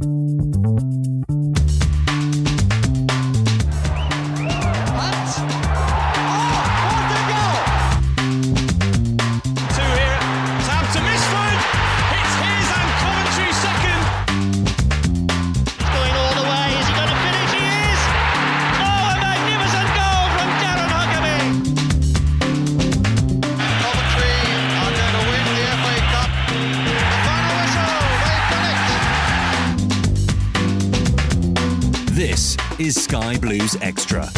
[0.00, 0.83] Música
[32.84, 34.28] is Sky Blues Extra.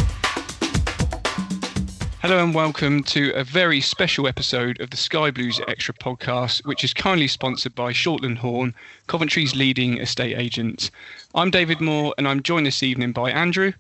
[2.22, 6.84] Hello and welcome to a very special episode of the Sky Blues Extra podcast, which
[6.84, 8.72] is kindly sponsored by Shortland Horn,
[9.08, 10.92] Coventry's leading estate agent.
[11.34, 13.72] I'm David Moore and I'm joined this evening by Andrew.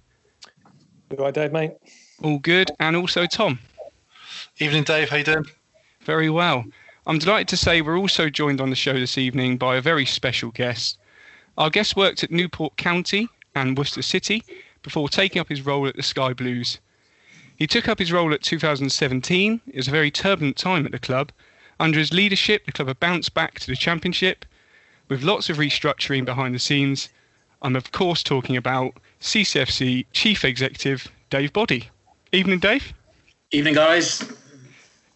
[1.12, 1.74] You right, Dave, mate?
[2.24, 3.60] All good, and also Tom.
[4.58, 5.10] Evening, Dave.
[5.10, 5.46] How you doing?
[6.00, 6.64] Very well.
[7.06, 10.06] I'm delighted to say we're also joined on the show this evening by a very
[10.06, 10.98] special guest.
[11.56, 14.44] Our guest worked at Newport County and Worcester City
[14.82, 16.78] before taking up his role at the Sky Blues.
[17.56, 19.60] He took up his role at 2017.
[19.66, 21.32] It was a very turbulent time at the club.
[21.80, 24.44] Under his leadership, the club have bounced back to the Championship
[25.08, 27.08] with lots of restructuring behind the scenes.
[27.62, 31.88] I'm, of course, talking about CCFC Chief Executive Dave Boddy.
[32.32, 32.92] Evening, Dave.
[33.50, 34.30] Evening, guys.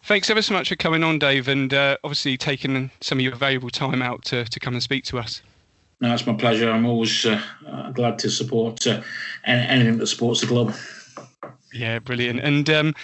[0.03, 3.35] Thanks ever so much for coming on, Dave, and uh, obviously taking some of your
[3.35, 5.43] valuable time out to, to come and speak to us.
[6.01, 6.69] No, it's my pleasure.
[6.69, 7.39] I'm always uh,
[7.93, 9.01] glad to support uh,
[9.45, 10.73] anything that supports the club.
[11.73, 12.39] Yeah, brilliant.
[12.39, 12.95] And um,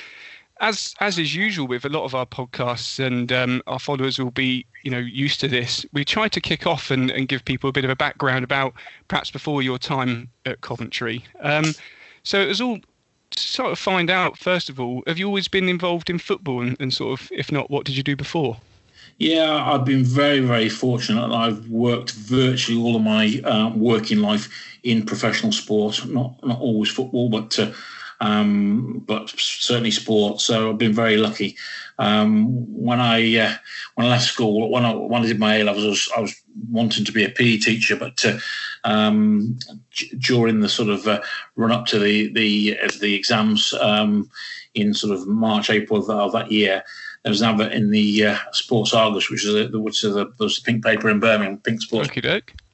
[0.59, 4.31] as as is usual with a lot of our podcasts, and um, our followers will
[4.31, 5.85] be you know used to this.
[5.93, 8.73] We try to kick off and, and give people a bit of a background about
[9.07, 11.23] perhaps before your time at Coventry.
[11.41, 11.73] Um,
[12.23, 12.79] so it was all
[13.35, 15.03] sort of find out first of all.
[15.05, 17.95] Have you always been involved in football, and, and sort of if not, what did
[17.95, 18.57] you do before?
[19.19, 21.33] Yeah, I've been very, very fortunate.
[21.33, 24.47] I've worked virtually all of my uh, working life
[24.83, 27.71] in professional sport, not not always football, but uh,
[28.19, 30.39] um, but certainly sport.
[30.39, 31.57] So I've been very lucky.
[31.97, 32.45] Um,
[32.79, 33.55] when I uh,
[33.95, 36.19] when I left school, when I when I did my A levels, I was, I
[36.21, 38.37] was wanting to be a PE teacher, but uh,
[38.83, 39.57] um,
[39.95, 41.21] d- during the sort of uh,
[41.55, 44.29] run up to the the uh, the exams um,
[44.75, 46.83] in sort of March April of of that year,
[47.27, 50.29] there was an advert in the uh, Sports Argus, which is a, which is a,
[50.39, 52.07] was the pink paper in Birmingham, pink sports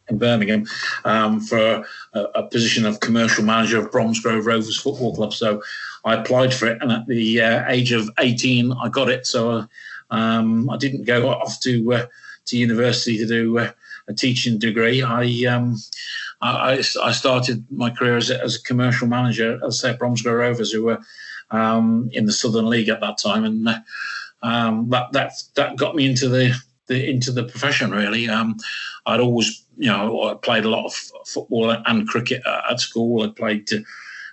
[0.09, 0.67] in Birmingham
[1.05, 1.83] um, for
[2.13, 5.33] a, a position of commercial manager of Bromsgrove Rovers Football Club.
[5.33, 5.63] So
[6.05, 9.25] I applied for it, and at the uh, age of 18, I got it.
[9.25, 9.65] So uh,
[10.11, 12.05] um, I didn't go off to uh,
[12.45, 13.71] to university to do uh,
[14.07, 15.01] a teaching degree.
[15.01, 15.77] I, um,
[16.41, 19.93] I I I started my career as a, as a commercial manager, as I say,
[19.93, 20.99] at Bromsgrove Rovers, who were
[21.49, 23.79] um, in the Southern League at that time, and uh,
[24.43, 26.53] um, that that that got me into the,
[26.87, 28.29] the into the profession really.
[28.29, 28.57] Um,
[29.05, 30.93] I'd always you know I played a lot of
[31.25, 33.23] football and cricket at, at school.
[33.23, 33.83] I played to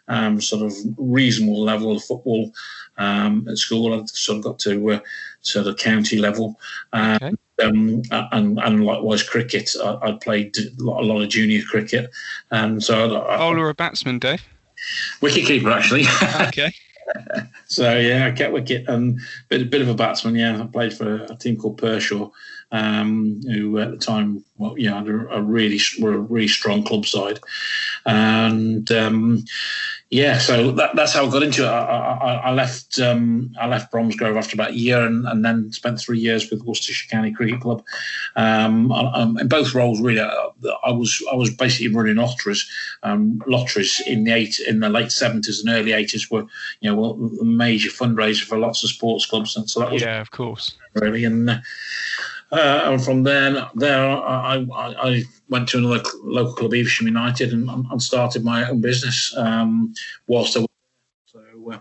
[0.09, 2.53] um, sort of reasonable level of football
[2.99, 3.95] um, at school.
[3.95, 5.01] I sort of got to uh,
[5.41, 6.59] sort of county level.
[6.93, 7.35] Um, Okay.
[7.63, 9.71] um, and, and likewise cricket.
[9.83, 12.11] I, I played a lot, of junior cricket,
[12.51, 14.43] and so I, I, Bowler or batsman, Dave?
[15.21, 16.05] Wicketkeeper, actually.
[16.49, 16.73] Okay.
[17.67, 20.35] So yeah, I kept wicket and bit a bit of a batsman.
[20.35, 22.31] Yeah, I played for a team called Pershore,
[22.73, 27.07] um, who at the time, well, yeah, a, a really were a really strong club
[27.07, 27.41] side,
[28.07, 29.45] and um,
[30.11, 31.69] yeah, so that, that's how I got into it.
[31.69, 35.71] I, I, I left um, I left Bromsgrove after about a year, and, and then
[35.71, 37.85] spent three years with Worcestershire County Cricket Club.
[38.35, 40.33] Um, um, in both roles, really, uh,
[40.85, 42.69] I was I was basically running lotteries.
[43.05, 46.45] Um, lotteries in the eight in the late seventies and early eighties were
[46.81, 50.21] you know a major fundraiser for lots of sports clubs, and so that was yeah,
[50.21, 51.63] of course, really and.
[52.53, 57.53] Uh, and from there, there I, I, I, went to another local club, Evesham United,
[57.53, 59.93] and, and started my own business um,
[60.27, 60.69] whilst I was
[61.27, 61.79] So uh,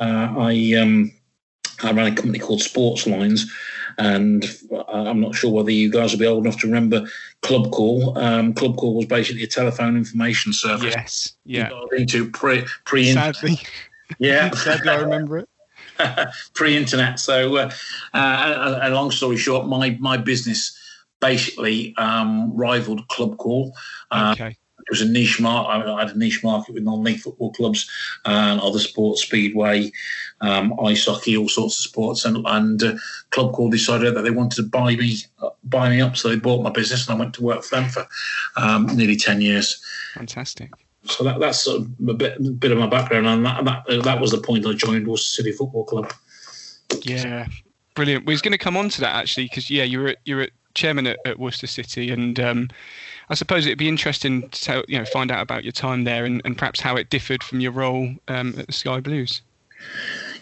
[0.00, 1.12] uh, I um,
[1.82, 3.50] I ran a company called Sports Lines,
[3.98, 4.44] and
[4.88, 7.06] I'm not sure whether you guys will be old enough to remember
[7.42, 8.18] Club Call.
[8.18, 10.94] Um, Club Call was basically a telephone information service.
[10.94, 11.70] Yes, yeah.
[11.96, 13.58] Into pre pre sadly,
[14.18, 15.48] yeah, sadly I remember it.
[16.54, 17.20] pre-internet.
[17.20, 17.70] So, uh,
[18.14, 20.79] uh, a, a, long story short, my my business
[21.20, 23.74] basically um, rivaled Club Call.
[24.10, 24.56] Uh, okay.
[24.78, 25.88] It was a niche market.
[25.88, 27.88] I had a niche market with non-league football clubs
[28.24, 29.92] and other sports, speedway,
[30.40, 32.24] um, ice hockey, all sorts of sports.
[32.24, 32.94] And, and uh,
[33.30, 36.36] Club Call decided that they wanted to buy me, uh, buy me up, so they
[36.36, 38.06] bought my business, and I went to work for them for
[38.56, 39.80] um, nearly ten years.
[40.14, 40.72] Fantastic
[41.04, 44.30] so that, that's a bit, a bit of my background, and that, that that was
[44.30, 46.12] the point I joined Worcester City Football Club.
[47.02, 47.46] Yeah,
[47.94, 48.26] brilliant.
[48.26, 50.50] We was going to come on to that actually, because yeah, you were you're at
[50.74, 52.68] chairman at, at, Worcester City, and um,
[53.28, 56.42] I suppose it'd be interesting to you know find out about your time there and,
[56.44, 59.42] and perhaps how it differed from your role um, at the Sky Blues.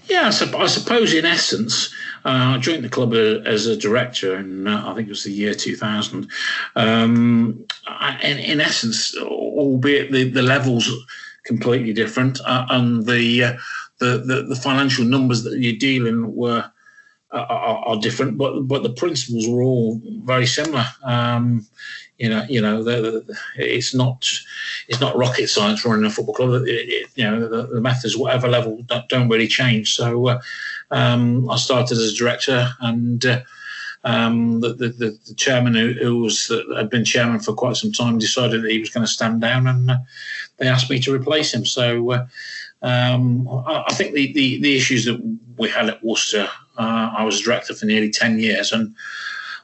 [0.08, 1.94] Yeah, I, suppose in essence,
[2.25, 5.25] uh, I joined the club uh, as a director, and uh, I think it was
[5.25, 6.30] the year 2000.
[6.76, 7.66] Um,
[8.22, 10.90] in, in, essence, albeit the, the levels
[11.44, 13.52] completely different, uh, and the, uh,
[13.98, 16.70] the, the the financial numbers that you're dealing were
[17.30, 20.86] are, are, different, but but the principles were all very similar.
[21.02, 21.66] Um,
[22.19, 22.82] you know, you know,
[23.56, 24.28] it's not
[24.88, 26.62] it's not rocket science running a football club.
[26.66, 29.94] It, it, you know, the, the, methods, whatever level, don't, don't really change.
[29.94, 30.40] So uh,
[30.90, 33.40] um, I started as a director, and uh,
[34.04, 37.92] um, the, the, the, chairman who, who was uh, had been chairman for quite some
[37.92, 39.98] time decided that he was going to stand down, and uh,
[40.56, 41.64] they asked me to replace him.
[41.64, 42.12] So.
[42.12, 42.26] Uh,
[42.80, 45.20] um, I, I think the, the, the issues that
[45.56, 46.48] we had at Worcester,
[46.78, 48.94] uh, I was director for nearly 10 years, and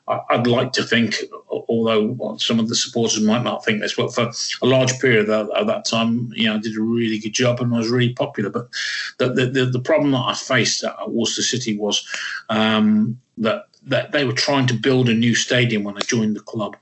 [0.07, 1.17] I'd like to think,
[1.49, 4.31] although some of the supporters might not think this, but for
[4.61, 7.75] a large period of that, time, you know, I did a really good job and
[7.75, 8.51] I was really popular.
[8.51, 8.69] But
[9.17, 12.07] the the, the, the problem that I faced at Worcester City was
[12.51, 16.41] um, that that they were trying to build a new stadium when I joined the
[16.41, 16.77] club,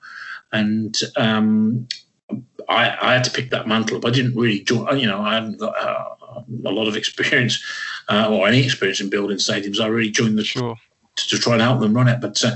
[0.51, 1.87] and um,
[2.69, 4.05] I, I, had to pick that mantle up.
[4.05, 7.63] I didn't really join, you know, I hadn't got uh, a lot of experience
[8.09, 9.81] uh, or any experience in building stadiums.
[9.81, 10.77] I really joined the sure
[11.17, 12.21] to, to, try and help them run it.
[12.21, 12.53] But uh,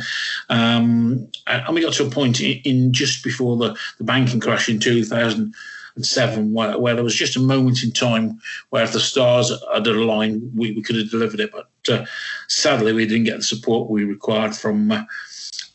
[0.48, 4.68] um, and we got to a point in, in, just before the, the banking crash
[4.68, 8.40] in 2007 where, where there was just a moment in time
[8.70, 11.52] where if the stars had aligned, we, we could have delivered it.
[11.52, 12.06] But uh,
[12.48, 14.92] sadly, we didn't get the support we required from.
[14.92, 15.04] Uh,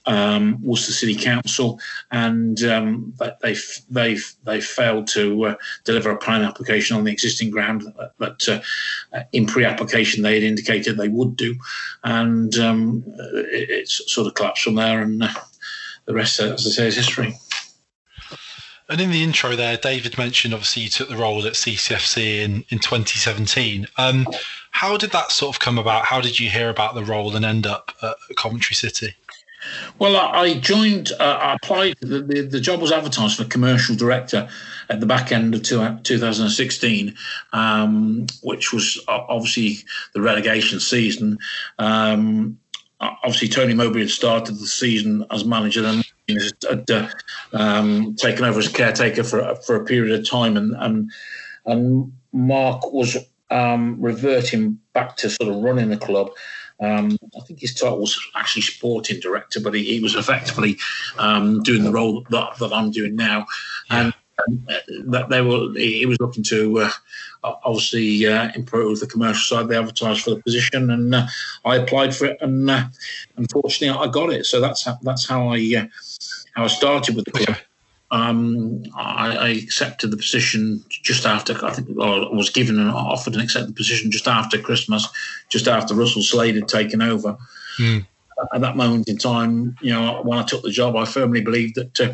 [0.06, 1.80] um, Worcester City Council,
[2.12, 3.56] and um, they
[3.90, 7.84] they they failed to uh, deliver a plan application on the existing ground
[8.20, 8.50] that,
[9.14, 11.56] uh, in pre-application they had indicated they would do,
[12.04, 15.30] and um, it, it's sort of collapsed from there, and uh,
[16.06, 17.36] the rest, as I say, is history.
[18.90, 22.66] And in the intro there, David mentioned obviously you took the role at CCFC in,
[22.68, 23.88] in 2017.
[23.98, 24.28] Um,
[24.72, 26.04] how did that sort of come about?
[26.04, 29.16] How did you hear about the role and end up at Coventry City?
[30.00, 34.50] Well, I joined, uh, I applied, the, the, the, job was advertised for commercial director
[34.90, 37.16] at the back end of two, 2016,
[37.54, 39.78] um, which was obviously
[40.14, 41.38] the relegation season.
[41.80, 42.58] Um,
[43.00, 46.04] obviously, Tony Mowbray had started the season as manager and
[46.70, 47.08] had uh,
[47.54, 50.58] um, taken over as caretaker for, for a period of time.
[50.58, 51.12] And, and,
[51.66, 53.18] and Mark was
[53.50, 56.32] um, reverting back to sort of running the club.
[56.82, 60.78] Um, I think his title was actually sporting director, but he, he was effectively
[61.20, 63.46] um, doing the role that, that I'm doing now.
[63.90, 64.14] And,
[64.48, 64.80] and uh,
[65.12, 66.92] that they were, he was looking to uh,
[67.44, 69.68] obviously uh, improve the commercial side.
[69.68, 71.28] They advertised for the position, and uh,
[71.66, 72.86] I applied for it, and uh,
[73.38, 74.46] unfortunately, I got it.
[74.46, 75.86] So that's how, that's how I uh,
[76.56, 77.58] how I started with the club.
[78.12, 83.34] Um, I, I, accepted the position just after I think I was given and offered
[83.34, 85.08] and accepted the position just after Christmas,
[85.48, 87.38] just after Russell Slade had taken over.
[87.80, 88.06] Mm.
[88.54, 91.76] At that moment in time, you know, when I took the job, I firmly believed
[91.76, 92.14] that uh,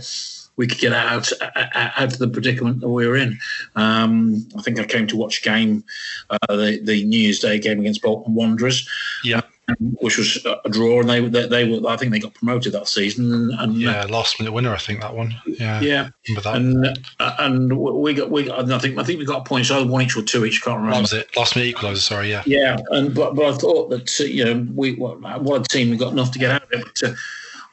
[0.58, 3.40] we could get out out of the predicament that we were in.
[3.76, 5.84] Um, I think I came to watch a game,
[6.30, 8.88] uh, the, the New Year's Day game against Bolton Wanderers.
[9.24, 9.42] Yeah.
[9.80, 12.88] Which was a draw, and they they, they were I think they got promoted that
[12.88, 13.34] season.
[13.34, 15.36] And, and yeah, last minute winner, I think that one.
[15.46, 16.10] Yeah, yeah,
[16.46, 20.02] and and we got we got, I think I think we got points either one
[20.02, 20.62] each or two each.
[20.64, 20.96] Can't remember.
[20.96, 21.36] That was it.
[21.36, 21.98] Last minute equaliser.
[21.98, 22.44] Sorry, yeah.
[22.46, 25.98] Yeah, and but but I thought that you know we what, what a team we
[25.98, 26.86] got enough to get out of it.
[26.86, 27.16] But, uh,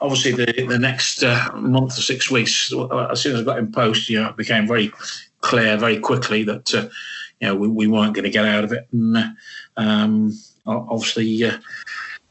[0.01, 2.73] obviously, the the next uh, month or six weeks,
[3.09, 4.93] as soon as I got in post, you know, it became very
[5.43, 6.89] clear very quickly that uh,
[7.41, 8.89] you know we, we weren't going to get out of it.
[8.91, 9.37] And
[9.77, 10.33] um,
[10.67, 11.59] obviously, uh,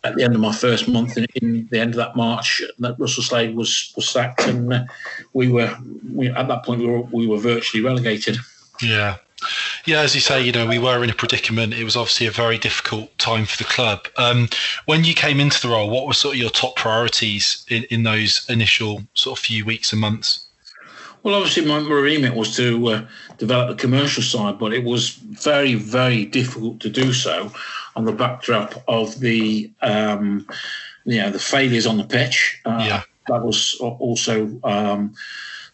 [0.03, 2.99] at the end of my first month, in, in, the end of that March, that
[2.99, 4.83] Russell Slade was was sacked, and uh,
[5.33, 5.75] we were
[6.13, 8.37] we, at that point we were we were virtually relegated.
[8.81, 9.17] Yeah.
[9.85, 11.73] Yeah, as you say, you know, we were in a predicament.
[11.73, 14.07] It was obviously a very difficult time for the club.
[14.15, 14.47] Um,
[14.85, 18.03] when you came into the role, what were sort of your top priorities in, in
[18.03, 20.47] those initial sort of few weeks and months?
[21.23, 23.05] Well, obviously, my remit was to uh,
[23.43, 25.09] develop the commercial side, but it was
[25.49, 27.51] very, very difficult to do so
[27.97, 30.47] on the backdrop of the, um,
[31.03, 32.61] you know, the failures on the pitch.
[32.65, 33.01] Uh, yeah.
[33.27, 35.13] That was also um,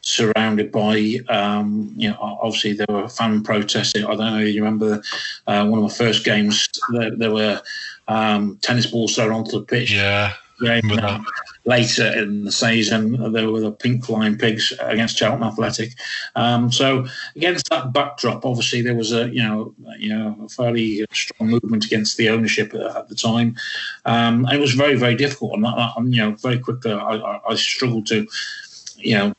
[0.01, 4.03] surrounded by, um, you know, obviously there were fan protesting.
[4.03, 5.01] I don't know if you remember
[5.47, 6.67] uh, one of my first games.
[6.91, 7.61] There, there were
[8.07, 9.91] um, tennis balls thrown onto the pitch.
[9.91, 11.19] Yeah game uh,
[11.65, 13.31] later in the season.
[13.31, 15.91] There were the Pink Flying Pigs against Cheltenham Athletic.
[16.35, 21.49] Um, so against that backdrop, obviously there was a you know you know fairly strong
[21.49, 23.55] movement against the ownership at the time,
[24.05, 25.53] um, and it was very very difficult.
[25.53, 28.27] And, you know very quickly I, I, I struggled to
[28.97, 29.33] you know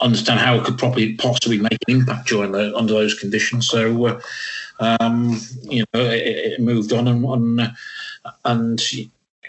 [0.00, 3.68] understand how it could probably possibly make an impact during the, under those conditions.
[3.68, 4.20] So, uh,
[4.80, 7.72] um, you know, it, it, moved on and, and,
[8.44, 8.80] and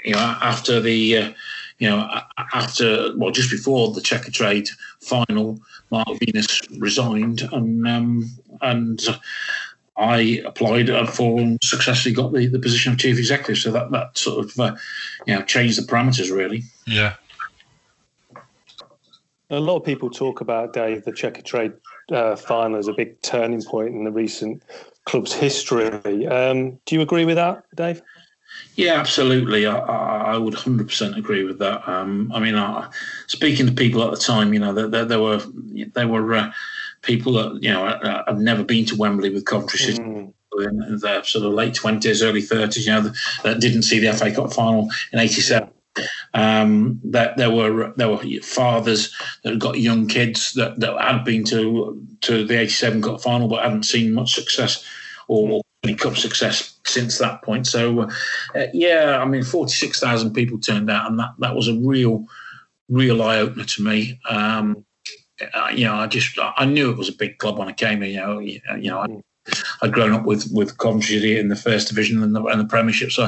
[0.06, 1.34] you know, after the, uh,
[1.80, 2.22] you know,
[2.54, 4.70] after well, just before the Checkatrade
[5.02, 5.60] final,
[5.92, 8.30] Mark Venus resigned, and um,
[8.62, 9.02] and
[9.98, 13.58] I applied for and successfully got the, the position of chief executive.
[13.58, 14.76] So that that sort of, uh,
[15.26, 16.64] you know, changed the parameters really.
[16.86, 17.16] Yeah.
[19.50, 21.74] A lot of people talk about Dave the Checkatrade
[22.12, 24.64] uh, final as a big turning point in the recent
[25.06, 26.28] club's history.
[26.28, 28.02] Um, do you agree with that, Dave?
[28.76, 29.66] Yeah, absolutely.
[29.66, 31.88] I, I would 100% agree with that.
[31.88, 32.92] Um, I mean, uh,
[33.28, 35.42] speaking to people at the time, you know, there, there, there were
[35.94, 36.52] there were uh,
[37.02, 37.86] people that you know
[38.28, 40.02] had never been to Wembley with Coventry City.
[40.02, 40.34] Mm.
[40.58, 43.12] In their sort of late twenties, early thirties, you know,
[43.44, 45.70] that didn't see the FA Cup final in '87.
[46.34, 49.14] Um, that there were there were fathers
[49.44, 53.50] that had got young kids that, that had been to to the '87 Cup final
[53.50, 54.86] but hadn't seen much success
[55.28, 55.62] or
[55.94, 57.68] Cup success since that point.
[57.68, 58.10] So,
[58.56, 62.26] uh, yeah, I mean, 46,000 people turned out, and that, that was a real,
[62.90, 64.20] real eye opener to me.
[64.30, 64.86] Um,
[65.54, 68.02] uh, you know, I just I knew it was a big club when I came
[68.02, 68.10] here.
[68.10, 68.40] You know,
[68.76, 69.08] you, know, I,
[69.82, 73.12] I'd grown up with with Coventry in the first division and the, and the Premiership,
[73.12, 73.24] so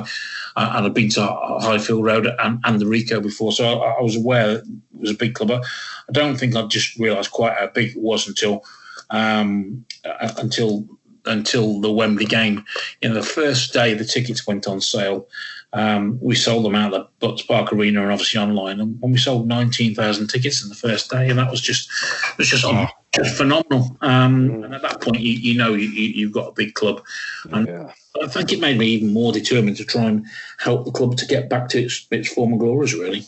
[0.56, 4.02] uh, and I'd been to Highfield Road and, and the Ricoh before, so I, I,
[4.02, 5.52] was aware it was a big club.
[5.52, 8.64] I don't think I just realised quite how big it was until
[9.10, 10.86] um, uh, until
[11.28, 12.64] until the Wembley game.
[13.02, 15.28] In the first day the tickets went on sale,
[15.74, 19.48] um, we sold them out at Butts Park Arena and obviously online, and, we sold
[19.48, 21.90] nineteen thousand tickets in the first day, and that was just
[22.32, 22.88] it was just, oh.
[23.14, 23.98] just phenomenal.
[24.02, 27.04] Um, and at that point, you, you know you, have got a big club,
[27.52, 27.92] and yeah.
[28.24, 30.26] I think it made me even more determined to try and
[30.58, 33.26] help the club to get back to its, its former glories, really.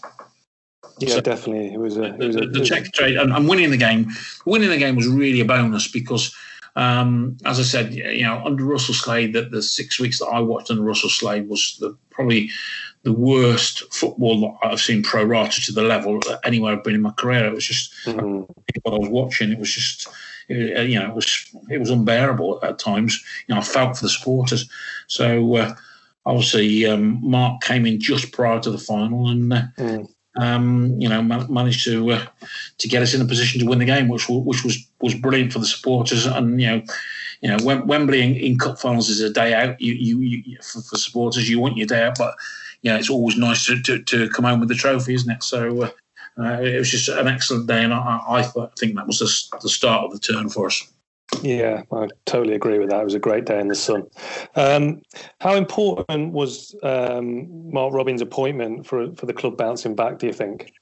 [1.00, 1.74] Yeah, so definitely.
[1.74, 4.10] It was a, it was the, the, the Checkatrade and, and winning the game.
[4.46, 6.36] Winning the game was really a bonus because
[6.76, 10.40] um, as I said, you know, under Russell Slade, that the six weeks that I
[10.40, 12.52] watched under Russell Slade was the, probably
[13.04, 17.02] the worst football that I've seen pro rata to the level anywhere I've been in
[17.02, 17.46] my career.
[17.46, 18.52] It was just mm-hmm.
[18.84, 19.52] what I was watching.
[19.52, 20.08] It was just,
[20.48, 23.24] you know, it was it was unbearable at times.
[23.48, 24.70] You know, I felt for the supporters.
[25.08, 25.76] So uh,
[26.26, 30.10] obviously, um, Mark came in just prior to the final, and uh, mm
[30.40, 32.26] um, you know, managed to uh,
[32.78, 35.54] to get us in a position to win the game, which which was was brilliant
[35.54, 36.26] for the supporters.
[36.26, 36.82] And you know,
[37.42, 39.80] you know, Wembley in, in cup finals is a day out.
[39.80, 42.36] You, you, you for, for, supporters, you want your day out, but
[42.82, 45.44] you know, it's always nice to, to, to come home with the trophy, isn't it?
[45.44, 45.90] So uh,
[46.38, 48.42] uh, it was just an excellent day, and I, I
[48.78, 50.90] think that was the, the start of the turn for us.
[51.42, 53.02] Yeah, I totally agree with that.
[53.02, 54.08] It was a great day in the sun.
[54.56, 55.02] Um,
[55.40, 60.20] how important was um, Mark Robins' appointment for for the club bouncing back?
[60.20, 60.74] Do you think?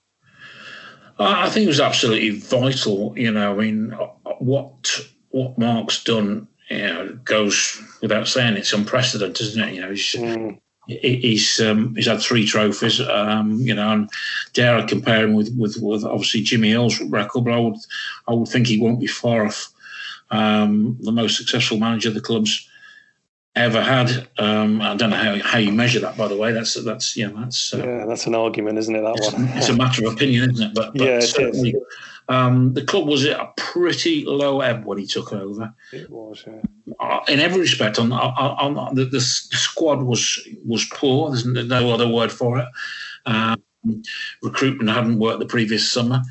[1.20, 3.18] I think it was absolutely vital.
[3.18, 3.92] You know, I mean,
[4.39, 5.00] what
[5.30, 8.56] what Mark's done, you know, goes without saying.
[8.56, 9.74] It's unprecedented, isn't it?
[9.75, 10.13] You know, he's.
[10.13, 10.60] Mm.
[10.89, 14.10] He's um, he's had three trophies, um, you know, and
[14.54, 17.75] dare I compare him with, with, with obviously Jimmy Hill's record, but I would
[18.30, 19.74] I would think he won't be far off
[20.29, 22.67] um, the most successful manager the club's
[23.57, 24.27] ever had.
[24.38, 26.51] Um, I don't know how, how you measure that, by the way.
[26.51, 29.01] That's that's you know that's uh, yeah, that's an argument, isn't it?
[29.01, 29.48] That it's, one.
[29.55, 30.74] it's a matter of opinion, isn't it?
[30.75, 31.75] But, but yeah, certainly,
[32.29, 35.74] um, the club was at a pretty low ebb when he took over.
[35.91, 36.62] It was, yeah.
[37.00, 41.31] Uh, in every respect, on, on, on the, the, squad was was poor.
[41.31, 42.67] There's no other word for it.
[43.25, 43.62] Um,
[44.41, 46.22] recruitment hadn't worked the previous summer,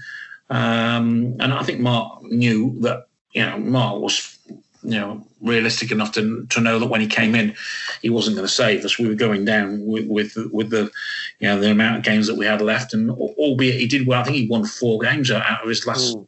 [0.51, 3.07] um, and I think Mark knew that.
[3.37, 4.39] You know, Mark was
[4.83, 7.55] you know realistic enough to to know that when he came in,
[8.01, 8.99] he wasn't going to save us.
[8.99, 10.91] We were going down with with, with the
[11.39, 14.23] you know the amount of games that we had left, and albeit he did well,
[14.23, 16.17] I think he won four games out of his last.
[16.17, 16.27] Mm.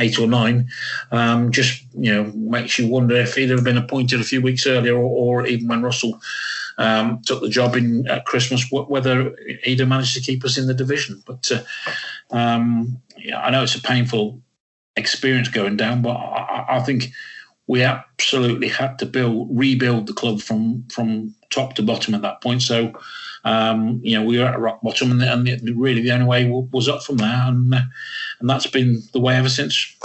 [0.00, 0.68] Eight or nine,
[1.12, 4.66] um, just you know, makes you wonder if he'd have been appointed a few weeks
[4.66, 6.20] earlier, or, or even when Russell
[6.76, 10.66] um, took the job in at Christmas, whether he'd have managed to keep us in
[10.66, 11.22] the division.
[11.24, 11.62] But uh,
[12.36, 14.42] um, yeah, I know it's a painful
[14.96, 17.12] experience going down, but I, I think
[17.66, 22.40] we absolutely had to build rebuild the club from from top to bottom at that
[22.42, 22.62] point.
[22.62, 22.92] So
[23.44, 26.50] um, you know we were at rock bottom, and, and the, really the only way
[26.50, 27.80] was up from there, and uh,
[28.40, 29.96] and that's been the way ever since.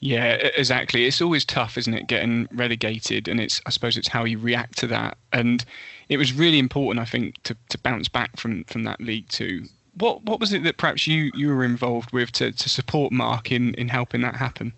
[0.00, 1.04] Yeah, exactly.
[1.04, 3.28] It's always tough, isn't it, getting relegated?
[3.28, 5.18] And it's I suppose it's how you react to that.
[5.32, 5.64] And
[6.08, 9.66] it was really important, I think, to, to bounce back from from that League Two.
[9.94, 13.52] What what was it that perhaps you, you were involved with to, to support Mark
[13.52, 14.72] in, in helping that happen?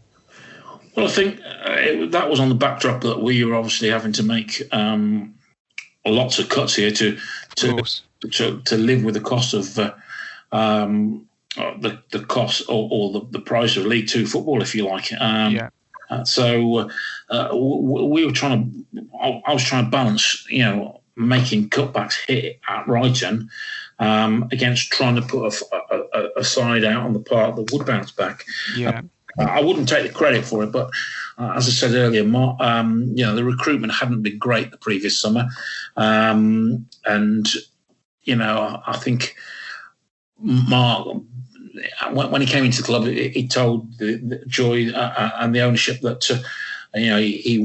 [0.96, 4.12] Well, I think uh, it, that was on the backdrop that we were obviously having
[4.14, 5.34] to make um,
[6.06, 7.18] lots of cuts here to
[7.56, 7.82] to,
[8.30, 9.94] to, to live with the cost of uh,
[10.52, 11.26] um,
[11.56, 14.86] uh, the the cost or, or, the, the price of League Two football, if you
[14.86, 15.12] like.
[15.20, 15.68] Um, yeah.
[16.10, 16.90] Uh, so
[17.30, 19.06] uh, we were trying to.
[19.46, 23.48] I was trying to balance, you know, making cutbacks hit at Brighton
[24.02, 25.76] um, against trying to put a,
[26.12, 28.44] a, a, side out on the part that would bounce back.
[28.76, 29.02] Yeah.
[29.38, 30.90] I wouldn't take the credit for it, but
[31.38, 32.24] uh, as I said earlier,
[32.60, 35.48] um, you know, the recruitment hadn't been great the previous summer,
[35.96, 37.46] um, and
[38.24, 39.36] you know, I think
[40.38, 41.06] Mark.
[42.10, 45.60] When he came into the club, he told the, the Joy uh, uh, and the
[45.60, 47.58] ownership that uh, you know he, he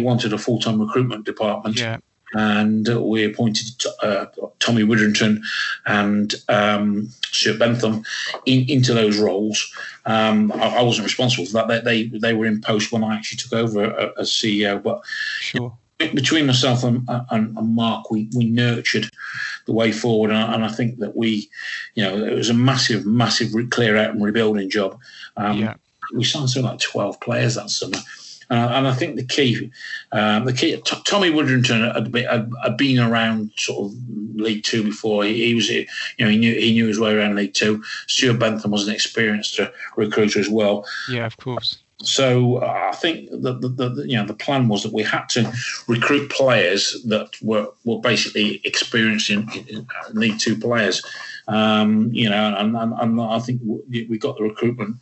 [0.00, 1.78] wanted a full time recruitment department.
[1.78, 1.98] Yeah
[2.34, 4.26] and we appointed uh,
[4.58, 5.42] Tommy Widdrington
[5.86, 8.04] and um, Stuart Bentham
[8.46, 9.72] in, into those roles.
[10.06, 13.14] Um, I, I, wasn't responsible for that; they, they, they were in post when I
[13.14, 14.82] actually took over as CEO.
[14.82, 15.02] But
[15.40, 15.76] sure.
[15.98, 19.08] between myself and, and, and, Mark, we, we nurtured
[19.66, 21.48] the way forward, and, and, I think that we,
[21.94, 24.98] you know, it was a massive, massive clear out and rebuilding job.
[25.36, 25.74] Um, yeah.
[26.14, 27.98] We signed something like twelve players that summer.
[28.52, 29.70] Uh, and I think the key,
[30.12, 33.98] um, the key, T- Tommy Widdrington had, had, had, been around sort of
[34.34, 35.24] League Two before.
[35.24, 35.86] He, he, was, you
[36.18, 37.82] know, he knew he knew his way around League Two.
[38.08, 39.58] Stuart Bentham was an experienced
[39.96, 40.84] recruiter as well.
[41.08, 41.78] Yeah, of course.
[42.02, 45.30] So uh, I think that the, the, you know the plan was that we had
[45.30, 45.50] to
[45.88, 51.02] recruit players that were were basically experienced in, in League Two players.
[51.48, 54.98] Um, you know, and, and, and, I think we got the recruitment,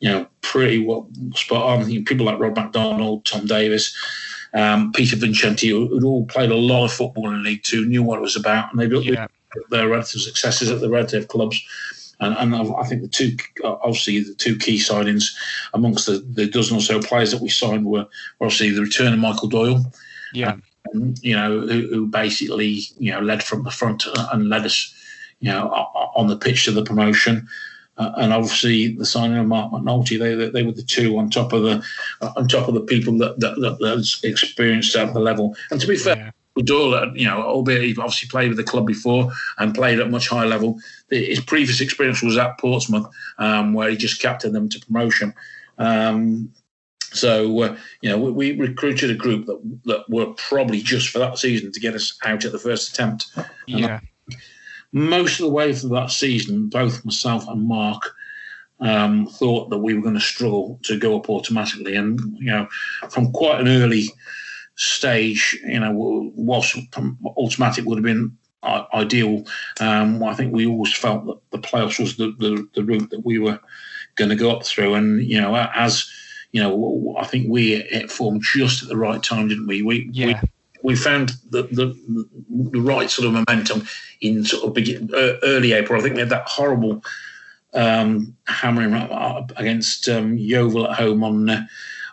[0.00, 1.90] you know, pretty well spot on.
[1.90, 3.96] You know, people like Rod McDonald, Tom Davies,
[4.54, 8.18] um, Peter Vincenti, who'd all played a lot of football in League Two, knew what
[8.18, 9.26] it was about, and they built yeah.
[9.70, 11.60] their relative successes at the relative clubs.
[12.18, 15.36] And, and, I think the two, obviously, the two key signings
[15.74, 18.06] amongst the, the dozen or so players that we signed were
[18.40, 19.84] obviously the return of Michael Doyle.
[20.32, 20.56] Yeah.
[21.20, 24.94] you know, who, who, basically, you know, led from the front and led us
[25.40, 25.68] you know,
[26.14, 27.48] on the pitch to the promotion.
[27.98, 31.30] Uh, and obviously the signing of Marc McNulty, they, they, they were the two on
[31.30, 31.82] top of the
[32.20, 35.56] uh, on top of the people that that, that, that experienced at the level.
[35.70, 36.30] And to be fair, yeah.
[36.62, 40.28] Doyle, you know, albeit he obviously played with the club before and played at much
[40.28, 40.78] higher level,
[41.10, 43.06] his previous experience was at Portsmouth,
[43.38, 45.34] um, where he just captained them to promotion.
[45.78, 46.52] Um,
[47.12, 51.18] so uh, you know, we, we, recruited a group that that were probably just for
[51.18, 53.26] that season to get us out at the first attempt.
[53.66, 54.00] yeah
[54.92, 58.02] most of the way through that season, both myself and Mark
[58.80, 61.96] um, thought that we were going to struggle to go up automatically.
[61.96, 62.68] And, you know,
[63.10, 64.08] from quite an early
[64.76, 65.92] stage, you know,
[66.36, 66.76] whilst
[67.36, 68.36] automatic would have been
[68.92, 69.44] ideal,
[69.80, 73.24] um, I think we always felt that the playoffs was the, the, the route that
[73.24, 73.58] we were
[74.16, 74.94] going to go up through.
[74.94, 76.10] And, you know, as,
[76.52, 79.82] you know, I think we it formed just at the right time, didn't we?
[79.82, 80.26] We, yeah.
[80.26, 80.34] we
[80.86, 81.98] we found the, the,
[82.70, 83.84] the right sort of momentum
[84.20, 85.98] in sort of begin, uh, early April.
[85.98, 87.02] I think we had that horrible
[87.74, 88.94] um, hammering
[89.56, 91.66] against um, Yeovil at home on uh,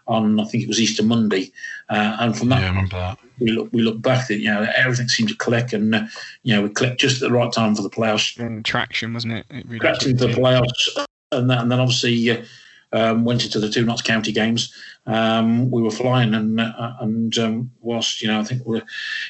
[0.08, 1.52] on I think it was Easter Monday,
[1.90, 3.20] uh, and from that, yeah, I remember that.
[3.40, 6.06] We look we look back at you know everything seemed to click, and uh,
[6.42, 8.40] you know we clicked just at the right time for the playoffs.
[8.40, 9.46] And traction, wasn't it?
[9.52, 12.44] it really traction to the playoffs, and, that, and then obviously.
[12.94, 14.72] Um, went into the two Notts County games,
[15.06, 18.82] um, we were flying, and uh, and um, whilst you know I think we,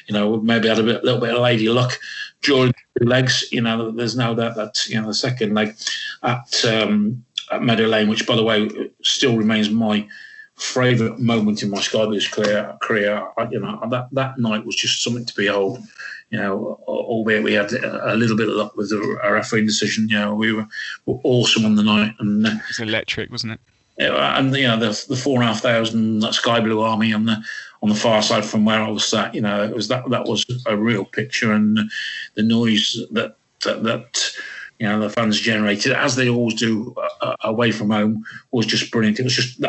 [0.06, 1.98] you know, maybe had a bit, little bit of lady luck
[2.42, 3.44] during the legs.
[3.50, 5.74] You know, there's no doubt that you know the second leg
[6.22, 8.70] at, um, at Meadow Lane, which by the way
[9.02, 10.06] still remains my
[10.56, 12.76] favourite moment in my Sky Blues career.
[12.80, 15.80] career you know, that that night was just something to behold.
[16.30, 20.08] You know, albeit we had a little bit of luck with the refereeing decision.
[20.08, 20.66] You know, we were,
[21.06, 23.60] were awesome on the night, and uh, it was electric, wasn't it?
[23.98, 27.42] and you know the the four and a half thousand Sky Blue Army on the
[27.82, 29.34] on the far side from where I was sat.
[29.34, 31.78] You know, it was that that was a real picture, and
[32.34, 34.32] the noise that that, that
[34.78, 38.90] you know the fans generated, as they always do uh, away from home, was just
[38.90, 39.20] brilliant.
[39.20, 39.64] It was just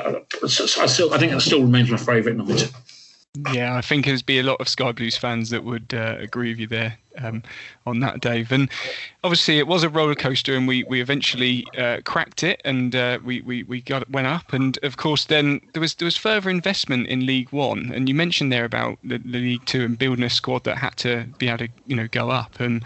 [0.77, 2.55] I still I think it still remains my favourite number.
[3.51, 6.49] Yeah, I think there'd be a lot of Sky Blues fans that would uh, agree
[6.49, 7.43] with you there um,
[7.85, 8.51] on that, Dave.
[8.51, 8.69] And
[9.23, 13.19] obviously, it was a roller coaster, and we we eventually uh, cracked it, and uh,
[13.23, 14.53] we we we got went up.
[14.53, 18.15] And of course, then there was there was further investment in League One, and you
[18.15, 21.47] mentioned there about the, the League Two and building a squad that had to be
[21.47, 22.83] able to you know go up and.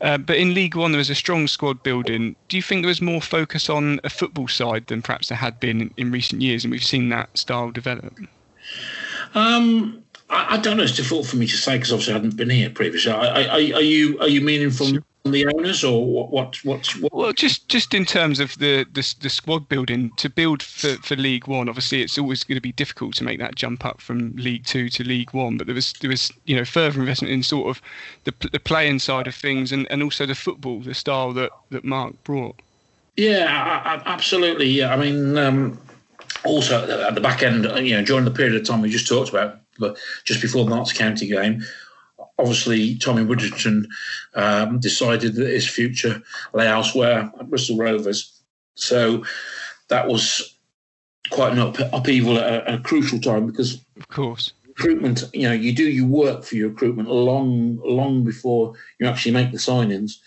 [0.00, 2.36] Uh, but in League One, there was a strong squad building.
[2.48, 5.58] Do you think there was more focus on a football side than perhaps there had
[5.58, 8.16] been in, in recent years, and we've seen that style develop?
[9.34, 10.84] Um, I, I, don't know.
[10.84, 13.12] It's difficult for me to say because obviously I hadn't been here previously.
[13.12, 16.30] I, I, are you are you meaning from the owners or what?
[16.30, 16.64] What?
[16.64, 17.12] What's what?
[17.12, 21.16] Well, just just in terms of the, the the squad building to build for, for
[21.16, 21.68] League One.
[21.68, 24.88] Obviously, it's always going to be difficult to make that jump up from League Two
[24.90, 25.58] to League One.
[25.58, 27.82] But there was there was you know further investment in sort of
[28.24, 31.84] the the playing side of things and, and also the football, the style that that
[31.84, 32.56] Mark brought.
[33.16, 34.66] Yeah, absolutely.
[34.66, 35.36] Yeah, I mean.
[35.36, 35.78] Um,
[36.44, 39.30] also at the back end, you know, during the period of time we just talked
[39.30, 41.64] about, but just before the Notts County game,
[42.38, 43.86] obviously Tommy Widdrington
[44.34, 46.22] um, decided that his future
[46.54, 48.40] lay elsewhere at Bristol Rovers.
[48.74, 49.24] So
[49.88, 50.56] that was
[51.30, 55.24] quite an up, upheaval at a, a, crucial time because, of course, recruitment.
[55.32, 59.50] You know, you do your work for your recruitment long, long before you actually make
[59.50, 60.18] the signings.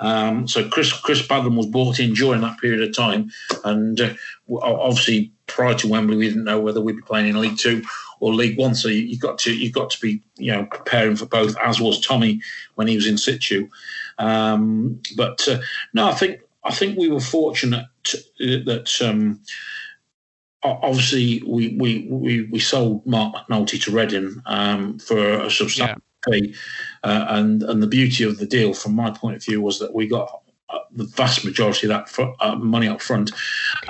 [0.00, 3.30] Um, so Chris Chris Badlan was brought in during that period of time,
[3.64, 4.14] and uh,
[4.62, 7.82] obviously prior to Wembley, we didn't know whether we'd be playing in League Two
[8.20, 8.74] or League One.
[8.74, 11.80] So you, have got to you've got to be you know preparing for both, as
[11.80, 12.40] was Tommy
[12.76, 13.68] when he was in situ.
[14.18, 15.58] Um, but uh,
[15.92, 18.18] no, I think I think we were fortunate to,
[18.64, 19.02] that.
[19.02, 19.40] Um,
[20.62, 26.32] obviously, we, we we we sold Marc McNulty to Reading um, for a substantial yeah.
[26.32, 26.54] fee,
[27.02, 29.94] uh, and and the beauty of the deal, from my point of view, was that
[29.94, 33.32] we got uh, the vast majority of that fr- uh, money up front.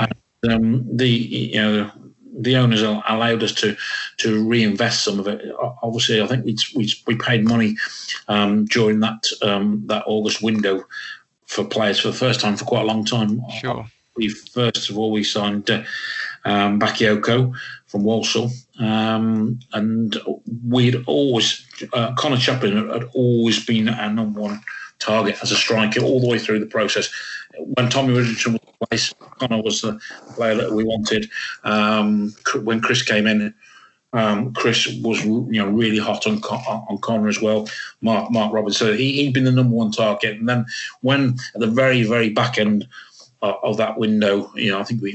[0.01, 0.13] Okay
[0.49, 1.91] um, the you know
[2.39, 3.77] the owners allowed us to
[4.19, 5.53] to reinvest some of it.
[5.83, 7.77] Obviously, I think we we, paid money
[8.29, 10.85] um, during that um, that August window
[11.47, 13.43] for players for the first time for quite a long time.
[13.61, 13.87] Sure.
[14.17, 15.83] We first of all we signed uh,
[16.45, 17.55] um, Bakayoko
[17.87, 20.17] from Walsall, um, and
[20.65, 24.61] we'd always uh, Conor Chaplin had always been our number one
[25.01, 27.11] target as a striker all the way through the process.
[27.65, 30.01] When Tommy Richardson was in place, Conor was the
[30.35, 31.31] player that we wanted.
[31.65, 33.55] Um, when Chris came in,
[34.13, 37.69] um, Chris was you know really hot on on Conor as well.
[38.01, 40.39] Mark Mark Robins, so he he'd been the number one target.
[40.39, 40.67] And then
[41.03, 42.89] when at the very very back end
[43.43, 45.13] of that window, you know, I think we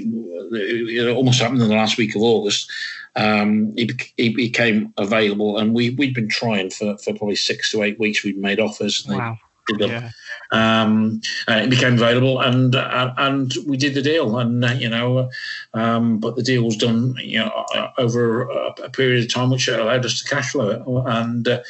[0.51, 2.71] it almost happened in the last week of August.
[3.15, 7.83] Um, he, he became available, and we we'd been trying for, for probably six to
[7.83, 8.23] eight weeks.
[8.23, 9.05] We'd made offers.
[9.07, 9.37] Wow.
[9.69, 10.11] Yeah.
[10.51, 14.89] Um, uh, it became available, and uh, and we did the deal, and uh, you
[14.89, 15.29] know,
[15.73, 19.49] um, but the deal was done, you know, uh, over a, a, period of time
[19.49, 21.63] which allowed us to cash flow it, and uh,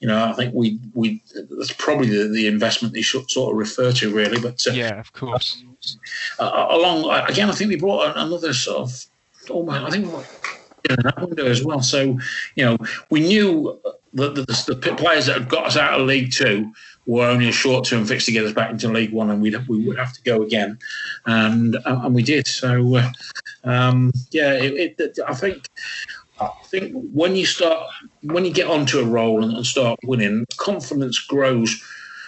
[0.00, 3.58] you know, I think we we that's probably the, the investment they should sort of
[3.58, 5.62] refer to really, but uh, yeah, of course.
[6.38, 9.06] along again, I think we brought another sort of,
[9.50, 10.12] oh my, I think
[10.90, 11.80] in that window as well.
[11.80, 12.18] So,
[12.54, 12.78] you know,
[13.10, 13.78] we knew
[14.14, 16.72] that the, the, the, players that had got us out of League Two
[17.06, 19.86] were only a short-term fix to get us back into League One, and we we
[19.86, 20.78] would have to go again,
[21.26, 22.46] and uh, and we did.
[22.46, 23.12] So, uh,
[23.64, 25.68] um, yeah, it, it, I think.
[26.38, 27.88] I think when you start,
[28.24, 31.82] when you get onto a roll and, and start winning, confidence grows.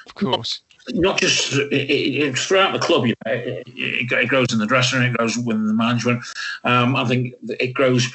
[0.07, 0.63] Of course
[0.95, 3.07] not just it, it, throughout the club.
[3.07, 6.25] You know, it, it, grows in the dressing room, it grows within the management.
[6.65, 8.07] Um, I think it grows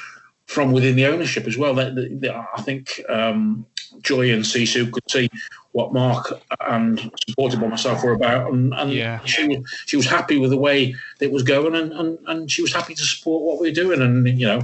[0.46, 1.74] from within the ownership as well.
[1.74, 3.66] That I think um,
[4.04, 5.28] Joy and Sisu could see
[5.72, 6.32] what Mark
[6.68, 9.24] and supported by myself were about, and, and yeah.
[9.24, 12.72] she she was happy with the way it was going, and, and, and she was
[12.72, 14.62] happy to support what we are doing, and you know,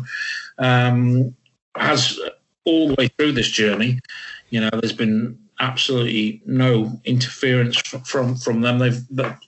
[0.59, 1.35] um,
[1.75, 2.19] has
[2.65, 3.99] all the way through this journey,
[4.51, 8.79] you know, there's been absolutely no interference from from them.
[8.79, 9.03] They've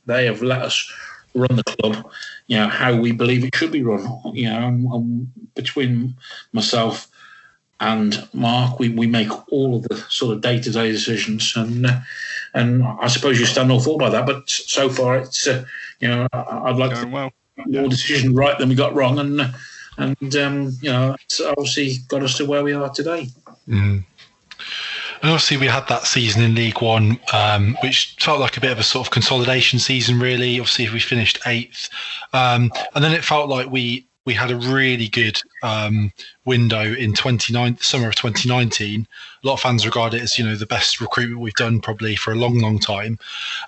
[0.06, 0.92] they have let us
[1.34, 2.10] run the club,
[2.46, 4.06] you know, how we believe it should be run.
[4.32, 6.16] You know, and, and between
[6.52, 7.08] myself
[7.82, 11.84] and Mark, we, we make all of the sort of day to day decisions, and
[11.84, 11.98] uh,
[12.54, 14.24] and I suppose you stand or fall by that.
[14.24, 15.64] But so far, it's uh,
[15.98, 17.32] you know, I'd like Going to well.
[17.66, 19.52] more decision right than we got wrong, and
[19.98, 23.28] and um, you know, it's obviously got us to where we are today.
[23.68, 24.04] Mm.
[25.22, 28.70] And obviously, we had that season in League One, um, which felt like a bit
[28.70, 30.60] of a sort of consolidation season, really.
[30.60, 31.88] Obviously, we finished eighth,
[32.32, 36.12] um, and then it felt like we we had a really good um,
[36.44, 39.06] window in 29 summer of 2019.
[39.42, 42.14] A lot of fans regard it as you know the best recruitment we've done probably
[42.14, 43.18] for a long, long time.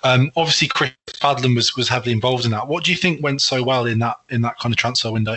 [0.05, 2.69] Um, obviously, Chris Badlan was was heavily involved in that.
[2.69, 5.37] What do you think went so well in that in that kind of transfer window?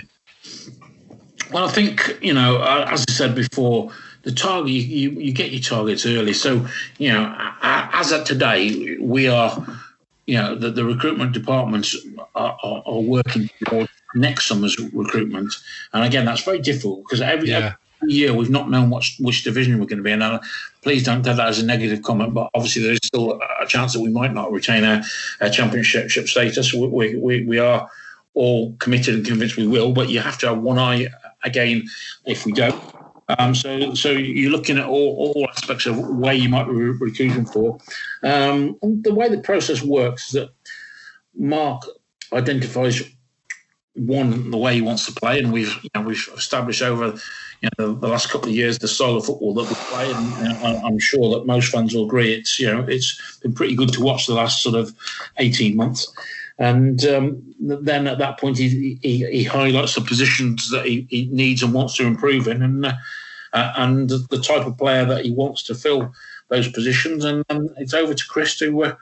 [1.51, 3.91] Well, I think you know, uh, as I said before,
[4.23, 6.33] the target you, you, get your targets early.
[6.33, 6.67] So
[6.99, 9.65] you know, as of today, we are,
[10.27, 11.95] you know, the, the recruitment departments
[12.35, 15.53] are, are, are working towards next summer's recruitment.
[15.93, 17.73] And again, that's very difficult because every, Yeah.
[18.01, 20.21] every year we've not known which which division we're going to be in.
[20.21, 20.39] And
[20.81, 23.93] please don't take that as a negative comment, but obviously there is still a chance
[23.93, 25.01] that we might not retain our,
[25.41, 26.73] our championship status.
[26.73, 27.89] We, we, we, we are
[28.33, 31.07] all committed and convinced we will, but you have to have one eye
[31.43, 31.83] again
[32.25, 32.79] if we don't.
[33.39, 36.97] Um, so, so you're looking at all, all aspects of where you might be re-
[36.97, 37.77] recruiting for.
[38.23, 40.49] Um, and the way the process works is that
[41.35, 41.81] Mark
[42.31, 43.01] identifies
[43.97, 47.17] one the way he wants to play, and we've you know, we've established over
[47.61, 50.11] you know the, the last couple of years the style of football that we play,
[50.11, 52.33] and you know, I'm sure that most fans will agree.
[52.33, 54.93] It's you know it's been pretty good to watch the last sort of
[55.37, 56.11] 18 months.
[56.59, 61.27] And um, then at that point, he, he, he highlights the positions that he, he
[61.31, 62.93] needs and wants to improve in, and uh,
[63.53, 66.11] uh, and the type of player that he wants to fill
[66.49, 67.25] those positions.
[67.25, 68.95] And, and it's over to Chris to uh,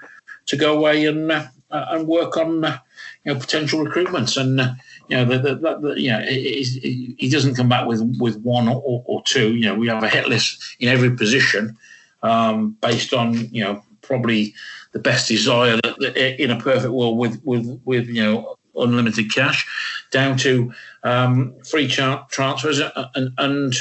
[0.48, 2.78] to go away and uh, and work on uh,
[3.26, 4.40] you know potential recruitments.
[4.40, 4.74] And uh,
[5.10, 9.04] you know the, the, the, you know he doesn't come back with with one or,
[9.06, 9.56] or two.
[9.56, 11.78] You know we have a hit list in every position
[12.24, 14.54] um, based on you know probably
[14.92, 19.34] the best desire that, that in a perfect world with with with you know unlimited
[19.34, 19.68] cash
[20.12, 22.82] down to um, free tra- transfers
[23.16, 23.76] and, and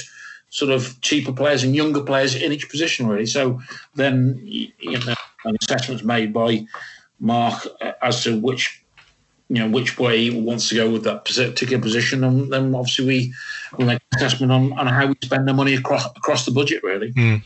[0.51, 3.61] sort of cheaper players and younger players in each position really so
[3.97, 6.65] then you know an assessment's made by
[7.19, 7.67] mark
[8.03, 8.84] as to which
[9.49, 13.07] you know which way he wants to go with that particular position and then obviously
[13.07, 13.35] we
[13.79, 16.83] we make an assessment on, on how we spend the money across across the budget
[16.83, 17.43] really Mm.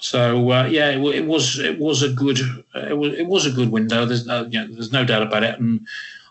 [0.00, 2.38] so uh, yeah, it, it was it was a good
[2.74, 4.04] it was it was a good window.
[4.04, 5.86] There's no you know, there's no doubt about it, and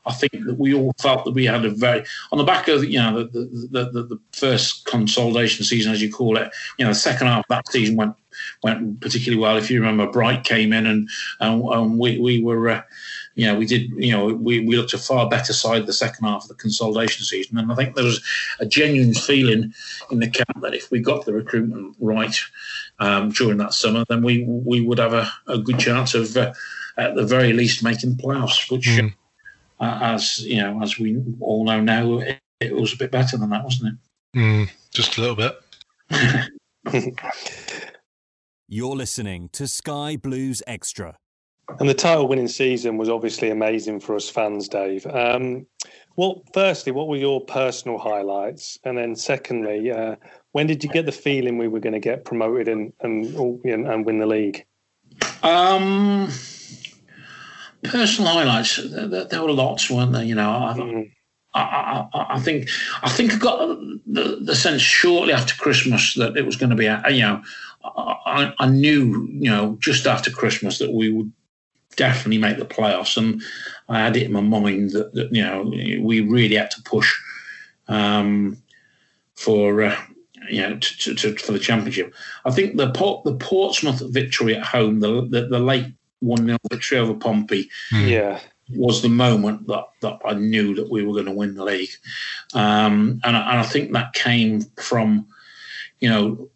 [0.05, 2.83] I think that we all felt that we had a very on the back of
[2.83, 6.51] you know the the, the, the first consolidation season as you call it.
[6.77, 8.15] You know, the second half of that season went
[8.63, 9.57] went particularly well.
[9.57, 12.69] If you remember, Bright came in and and, and we we were.
[12.69, 12.81] Uh,
[13.35, 13.89] you know, we did.
[13.91, 17.23] You know, we, we looked a far better side the second half of the consolidation
[17.25, 18.23] season, and I think there was
[18.59, 19.73] a genuine feeling
[20.11, 22.35] in the camp that if we got the recruitment right
[22.99, 26.53] um, during that summer, then we we would have a, a good chance of, uh,
[26.97, 28.71] at the very least, making the playoffs.
[28.71, 28.87] Which,
[29.79, 33.37] uh, as you know, as we all know now, it, it was a bit better
[33.37, 34.39] than that, wasn't it?
[34.39, 35.59] Mm, just a little bit.
[38.67, 41.15] You're listening to Sky Blues Extra.
[41.79, 45.05] And the title winning season was obviously amazing for us fans, Dave.
[45.07, 45.65] Um,
[46.15, 48.77] what, firstly, what were your personal highlights?
[48.83, 50.15] And then, secondly, uh,
[50.51, 53.87] when did you get the feeling we were going to get promoted and and, and
[53.87, 54.65] and win the league?
[55.41, 56.29] Um,
[57.83, 58.77] personal highlights.
[58.77, 60.23] There, there- were lots, weren't there?
[60.23, 62.69] You know, I, I, I, I think
[63.01, 63.59] I think I got
[64.05, 66.87] the, the sense shortly after Christmas that it was going to be.
[66.87, 67.41] A, you know,
[67.83, 71.31] I, I knew you know just after Christmas that we would
[71.95, 73.41] definitely make the playoffs, and
[73.89, 75.63] I had it in my mind that, that you know
[76.01, 77.13] we really had to push
[77.87, 78.57] um,
[79.35, 79.83] for.
[79.83, 79.97] Uh,
[80.49, 82.13] you know, to, to, to, for the championship.
[82.43, 85.85] I think the Port, the Portsmouth victory at home, the the, the late
[86.19, 88.39] one 0 victory over Pompey, Yeah.
[88.69, 91.91] was the moment that, that I knew that we were going to win the league.
[92.53, 95.27] Um, and, I, and I think that came from,
[95.99, 96.49] you know,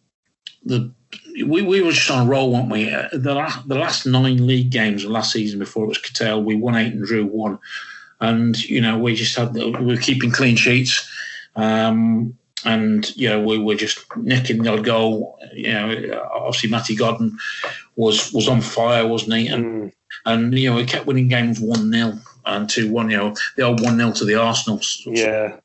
[0.64, 0.92] the
[1.44, 2.90] we, we were just on a roll, weren't we?
[2.92, 6.44] Uh, The last, the last nine league games of last season before it was curtailed,
[6.44, 7.58] we won eight and drew one.
[8.20, 11.08] And, you know, we just had, we were keeping clean sheets.
[11.54, 15.38] Um, and, you know, we were just nicking the odd goal.
[15.52, 17.38] You know, obviously Matty Godden
[17.96, 19.46] was was on fire, wasn't he?
[19.46, 19.92] And
[20.26, 23.10] and you know, we kept winning games one 0 and two one.
[23.10, 24.80] You know, the old one 0 to the Arsenal.
[25.06, 25.56] Yeah.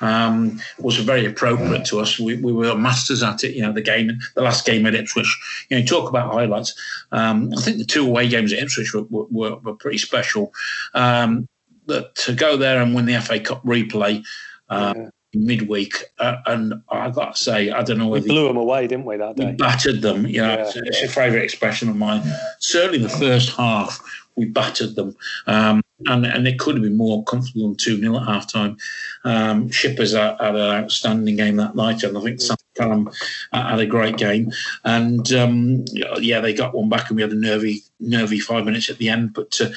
[0.00, 2.18] Um, was very appropriate to us.
[2.18, 3.54] We, we were masters at it.
[3.54, 5.66] You know, the game, the last game at Ipswich.
[5.68, 6.74] You know, talk about highlights.
[7.12, 10.52] Um, I think the two away games at Ipswich were, were, were pretty special.
[10.94, 11.48] Um,
[11.86, 14.22] that to go there and win the FA Cup replay
[14.68, 15.08] uh, yeah.
[15.32, 18.86] midweek, uh, and I got to say, I don't know whether we blew them away,
[18.86, 19.46] didn't we that day?
[19.46, 20.26] We battered them.
[20.26, 20.66] You know, yeah.
[20.66, 22.22] it's, it's, a favourite expression of mine.
[22.60, 24.00] Certainly, the first half
[24.36, 25.16] we battered them.
[25.46, 28.76] Um, and, and it could have been more comfortable than 2 0 at half time.
[29.24, 33.14] Um, Shippers had, had, an outstanding game that night, and I think Sam McCallum
[33.52, 34.52] had a great game.
[34.84, 35.84] And um,
[36.18, 39.08] yeah, they got one back, and we had a nervy, nervy five minutes at the
[39.08, 39.34] end.
[39.34, 39.70] But uh,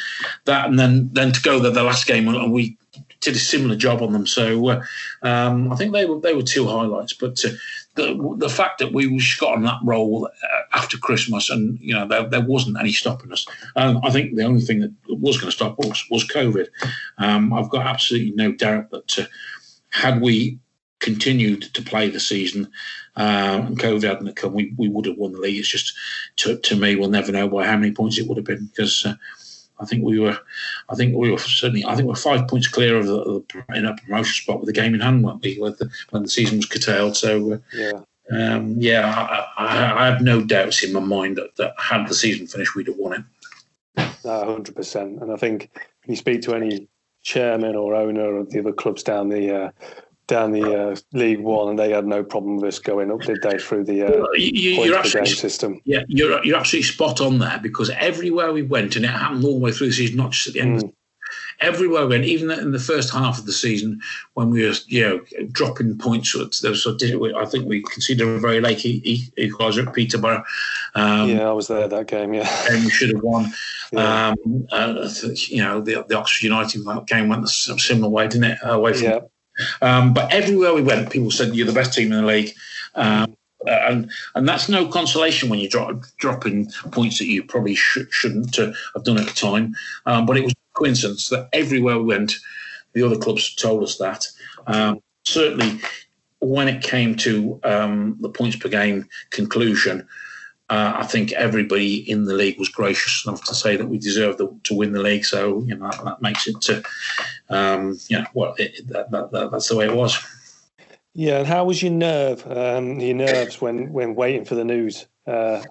[0.46, 2.78] that, and then then to go there the last game, and we
[3.22, 4.28] did a similar job on them.
[4.28, 4.84] So uh,
[5.22, 7.14] um, I think they were they were two highlights.
[7.14, 7.50] But uh,
[7.96, 12.08] the the fact that we got on that roll uh, after Christmas, and you know
[12.08, 13.46] there, there wasn't any stopping us.
[13.76, 16.68] Um, I think the only thing that was going to stop us was COVID.
[17.18, 19.26] Um, I've got absolutely no doubt that uh,
[19.90, 20.60] had we
[21.00, 22.72] continued to play the season
[23.18, 25.58] uh, and COVID hadn't come, we, we would have won the league.
[25.58, 25.94] It's just
[26.38, 29.06] to, to me, we'll never know by how many points it would have been because.
[29.06, 29.16] Uh,
[29.82, 30.38] I think we were,
[30.90, 33.86] I think we were certainly, I think we're five points clear of the, the in
[33.86, 36.58] a promotion spot with the game in hand, weren't we, when the, when the season
[36.58, 37.18] was curtailed.
[37.18, 39.14] So, uh, yeah, um, yeah,
[39.58, 42.76] I, I, I, have no doubts in my mind that, that had the season finished,
[42.76, 43.26] we'd have won
[43.98, 44.06] it.
[44.24, 45.22] hundred percent.
[45.22, 46.88] And I think when you speak to any
[47.24, 49.72] chairman or owner of the other clubs down the uh,
[50.32, 53.42] down the uh, League One, and they had no problem with us going up, did
[53.42, 55.82] they, through the uh, you, are game system?
[55.84, 59.60] Yeah, you're you're absolutely spot on there because everywhere we went, and it happened all
[59.60, 60.84] the way through the season, not just at the end.
[60.84, 60.94] Mm.
[61.60, 64.02] Everywhere we went, even in the first half of the season,
[64.34, 68.60] when we were, you know, dropping points, there was, I think we conceded a very
[68.60, 70.44] late equaliser at Peterborough.
[70.96, 72.34] Um, yeah, I was there that game.
[72.34, 73.52] Yeah, and we should have won.
[73.92, 74.30] Yeah.
[74.30, 75.08] Um, uh,
[75.50, 78.58] you know, the, the Oxford United game went a similar way, didn't it?
[78.64, 79.20] Away from yeah.
[79.82, 82.54] Um, but everywhere we went, people said you're the best team in the league.
[82.96, 83.36] Um,
[83.68, 88.56] and and that's no consolation when you're drop, dropping points that you probably sh- shouldn't
[88.56, 89.76] have done at the time.
[90.06, 92.34] Um, but it was coincidence that everywhere we went,
[92.94, 94.28] the other clubs told us that.
[94.68, 95.80] Um, certainly,
[96.40, 100.08] when it came to um, the points per game conclusion,
[100.72, 104.38] uh, I think everybody in the league was gracious enough to say that we deserved
[104.38, 105.26] the, to win the league.
[105.26, 106.82] So you know that, that makes it, to,
[107.50, 110.18] um, you know, well, it, that, that, that's the way it was.
[111.14, 115.08] Yeah, and how was your nerve, um, your nerves when when waiting for the news
[115.28, 115.62] uh,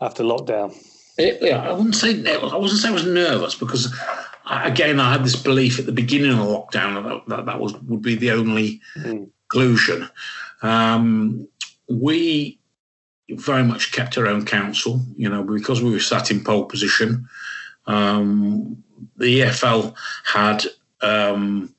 [0.00, 0.76] after lockdown?
[1.18, 3.94] It, yeah, I wouldn't say I wasn't say I was nervous because
[4.50, 7.74] again I had this belief at the beginning of the lockdown that that, that was
[7.82, 9.30] would be the only mm.
[9.48, 10.10] conclusion.
[10.62, 11.46] Um,
[11.88, 12.58] we
[13.30, 17.28] very much kept her own counsel, you know, because we were sat in pole position.
[17.86, 18.82] Um,
[19.16, 20.64] the EFL had
[21.00, 21.74] um,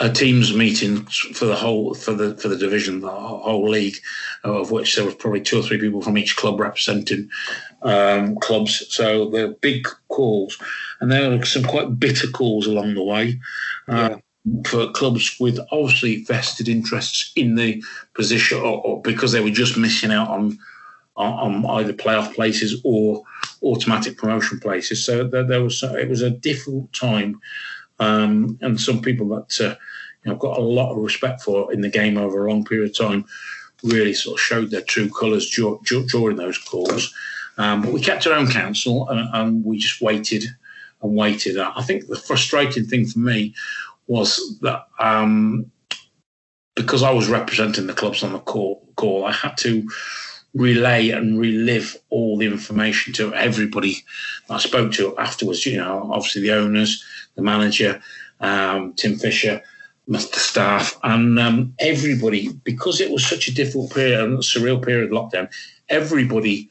[0.00, 3.96] a teams meeting for the whole for the for the division, the whole league,
[4.44, 7.28] of which there was probably two or three people from each club representing
[7.82, 8.84] um, clubs.
[8.94, 10.58] So they're big calls,
[11.00, 13.38] and there were some quite bitter calls along the way.
[13.86, 14.16] Uh,
[14.66, 17.82] for clubs with obviously vested interests in the
[18.14, 20.58] position, or, or because they were just missing out on,
[21.16, 23.22] on, on either playoff places or
[23.62, 25.04] automatic promotion places.
[25.04, 27.40] So there, there was it was a difficult time,
[27.98, 29.76] um, and some people that uh,
[30.24, 32.90] you know got a lot of respect for in the game over a long period
[32.90, 33.24] of time
[33.84, 37.14] really sort of showed their true colours during those calls.
[37.58, 40.44] Um, but we kept our own counsel and, and we just waited
[41.02, 41.58] and waited.
[41.58, 43.54] I think the frustrating thing for me
[44.08, 45.70] was that um,
[46.74, 49.88] because I was representing the clubs on the call, call, I had to
[50.54, 54.04] relay and relive all the information to everybody
[54.50, 55.64] I spoke to afterwards.
[55.66, 57.04] You know, obviously the owners,
[57.36, 58.02] the manager,
[58.40, 59.62] um, Tim Fisher,
[60.06, 65.12] the staff, and um, everybody, because it was such a difficult period and surreal period
[65.12, 65.50] of lockdown,
[65.88, 66.70] everybody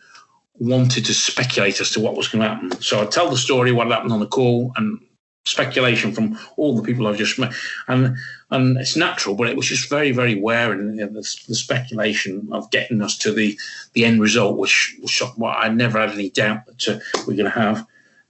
[0.60, 2.72] wanted to speculate as to what was going to happen.
[2.82, 5.00] So I tell the story, what happened on the call, and
[5.48, 7.54] speculation from all the people I've just met,
[7.88, 8.18] and
[8.52, 13.02] and it's natural, but it was just very very wearing the, the, speculation of getting
[13.02, 13.58] us to the
[13.94, 17.52] the end result, which was what I never had any doubt that uh, we're going
[17.52, 17.86] to have.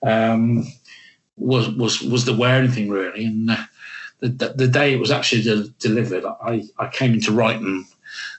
[0.06, 0.66] Um,
[1.38, 3.58] was was was the wearing thing really, and uh,
[4.20, 7.84] the, the, the day it was actually de- delivered, I I came into Ryton,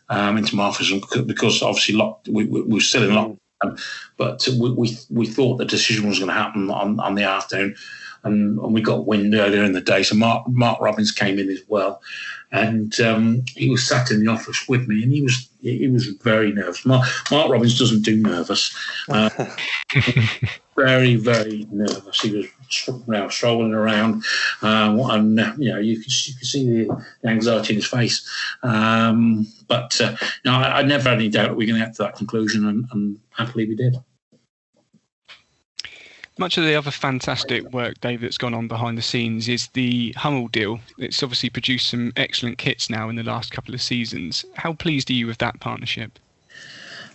[0.09, 0.93] um, into my office
[1.27, 3.81] because obviously locked, we, we, we were still in lockdown,
[4.17, 7.77] but we, we we thought the decision was going to happen on on the afternoon
[8.24, 10.02] and, and we got wind earlier in the day.
[10.02, 12.00] So Mark Mark Robins came in as well,
[12.52, 16.07] and um, he was sat in the office with me, and he was he was
[16.07, 16.87] very nervous.
[16.87, 18.74] Mark, Mark Robins doesn't do nervous.
[19.09, 19.31] Uh,
[20.76, 22.21] very very nervous.
[22.21, 22.46] He was
[23.06, 24.25] now strolling around,
[24.62, 27.87] um, and uh, you know you could you could see the, the anxiety in his
[27.87, 28.29] face.
[28.62, 31.87] Um, but uh, you know, I, I, never had any doubt we are going to
[31.87, 33.96] get to that conclusion, and, and happily we did.
[36.39, 40.13] Much of the other fantastic work, Dave, that's gone on behind the scenes is the
[40.17, 40.81] Hummel deal.
[40.99, 44.45] It's obviously produced some excellent kits now in the last couple of seasons.
[44.55, 46.19] How pleased are you with that partnership?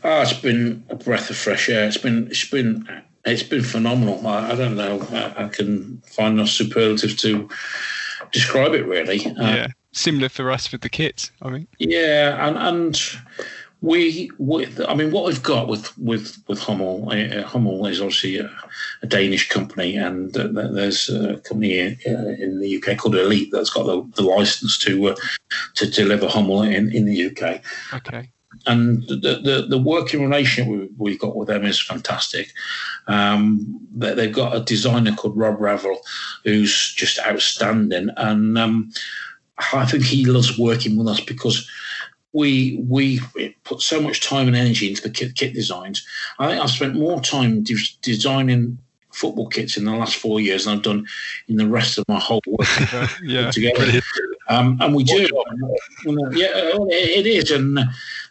[0.04, 1.88] Oh, it's been a breath of fresh air.
[1.88, 2.88] It's been it's been
[3.26, 4.26] it's been phenomenal.
[4.28, 5.02] I, I don't know.
[5.12, 7.48] I, I, can find no superlative to
[8.32, 9.26] describe it really.
[9.26, 11.32] Uh, yeah, similar for us with the kits.
[11.42, 11.68] I mean.
[11.80, 13.02] Yeah, and and
[13.84, 18.38] we, we, I mean, what we've got with with with Hummel, uh, Hummel is obviously
[18.38, 18.50] a,
[19.02, 23.50] a Danish company, and uh, there's a company in, uh, in, the UK called Elite
[23.52, 25.16] that's got the, the license to uh,
[25.76, 27.62] to deliver Hummel in, in the UK.
[27.94, 28.30] Okay.
[28.68, 32.54] And the, the, the working relationship we, have got with them is fantastic.
[33.08, 36.00] Um, they've got a designer called Rob Revel,
[36.46, 38.94] who's just outstanding, and um,
[39.74, 41.68] I think he loves working with us because
[42.34, 43.20] we we
[43.64, 46.06] put so much time and energy into the kit, kit designs.
[46.40, 48.80] I think I've spent more time de- designing
[49.12, 51.06] football kits in the last four years than I've done
[51.48, 52.68] in the rest of my whole work
[53.24, 54.02] yeah, together.
[54.54, 55.28] Um, and we do,
[56.34, 56.52] yeah,
[56.90, 57.80] it is, and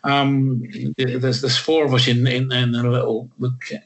[0.04, 0.62] um,
[0.96, 3.28] there's there's four of us in in, in a little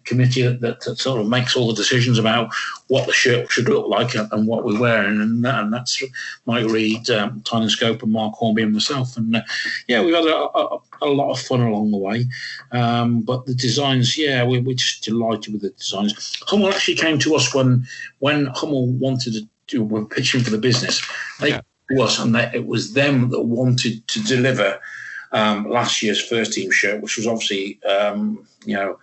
[0.05, 2.53] committee that, that, sort of makes all the decisions about
[2.89, 6.03] what the shirt should look like and, what we're wearing, and, and that's
[6.47, 9.43] Mike Reed, um, Tynan Scope, and Mark Hornby and myself, and uh,
[9.89, 12.27] yeah, we've had a, a, a, lot of fun along the way.
[12.73, 16.41] Um, but the designs, yeah, we, we're just delighted with the designs.
[16.47, 17.87] Hummel actually came to us when
[18.19, 21.03] when Hummel wanted to do were pitching for the business.
[21.41, 21.61] They yeah.
[21.91, 24.81] Was and they, it was them that wanted to deliver
[25.33, 28.99] um, last year's first team shirt, which was obviously um, you know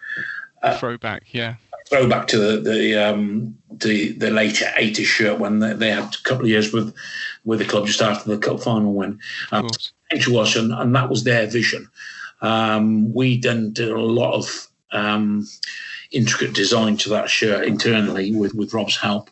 [0.61, 1.55] uh, throwback, yeah,
[1.89, 6.23] throwback to the the um, the, the later '80s shirt when they, they, had a
[6.23, 6.95] couple of years with
[7.43, 9.19] with the club just after the cup final win.
[9.51, 9.67] Um,
[10.11, 11.89] us, and, and that was their vision.
[12.41, 15.47] Um, we then did a lot of um,
[16.11, 19.29] intricate design to that shirt internally with, with Rob's help.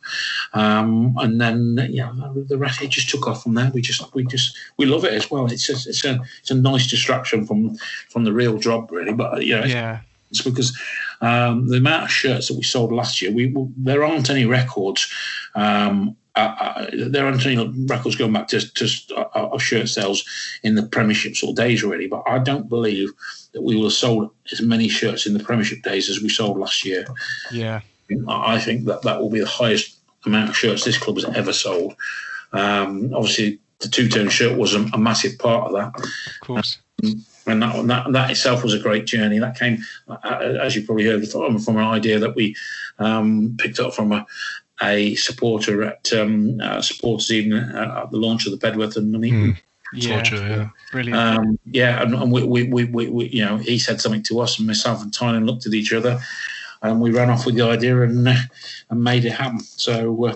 [0.54, 3.72] Um, and then yeah, the rest it just took off from there.
[3.74, 5.46] We just we just we love it as well.
[5.46, 7.78] It's just, it's a it's a nice distraction from
[8.10, 9.14] from the real job really.
[9.14, 10.02] But you know, yeah,
[10.32, 10.78] it's because
[11.22, 15.12] um, the amount of shirts that we sold last year, we there aren't any records.
[15.56, 20.24] Um, uh, uh, there aren't any records going back to, to uh, shirt sales
[20.64, 23.12] in the Premiership sort of days already, but I don't believe
[23.54, 26.58] that we will have sold as many shirts in the Premiership days as we sold
[26.58, 27.06] last year.
[27.52, 27.82] Yeah,
[28.28, 31.52] I think that that will be the highest amount of shirts this club has ever
[31.52, 31.96] sold.
[32.54, 36.06] Um, obviously, the two-tone shirt was a, a, massive part of that.
[36.06, 36.78] Of course.
[37.04, 39.40] Um, and that, that, that itself was a great journey.
[39.40, 42.56] That came, uh, as you probably heard, from, from an idea that we
[43.00, 44.26] um, picked up from a,
[44.82, 49.12] a supporter at um, uh, supporters evening uh, at the launch of the Bedworth and
[49.12, 49.54] Nuneaton.
[49.54, 49.58] Mm.
[49.94, 51.20] Yeah, yeah, brilliant.
[51.20, 54.40] Um, yeah, and, and we, we, we, we, we, you know, he said something to
[54.40, 56.18] us, and myself and Tynan looked at each other,
[56.82, 58.36] and we ran off with the idea and uh,
[58.90, 59.60] and made it happen.
[59.60, 60.36] So, uh,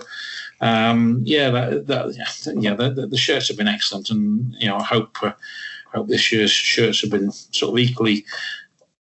[0.60, 4.82] um, yeah, that, that, yeah, the, the, shirts have been excellent, and you know, I
[4.82, 5.32] hope uh,
[5.90, 8.26] hope this year's shirts have been sort of equally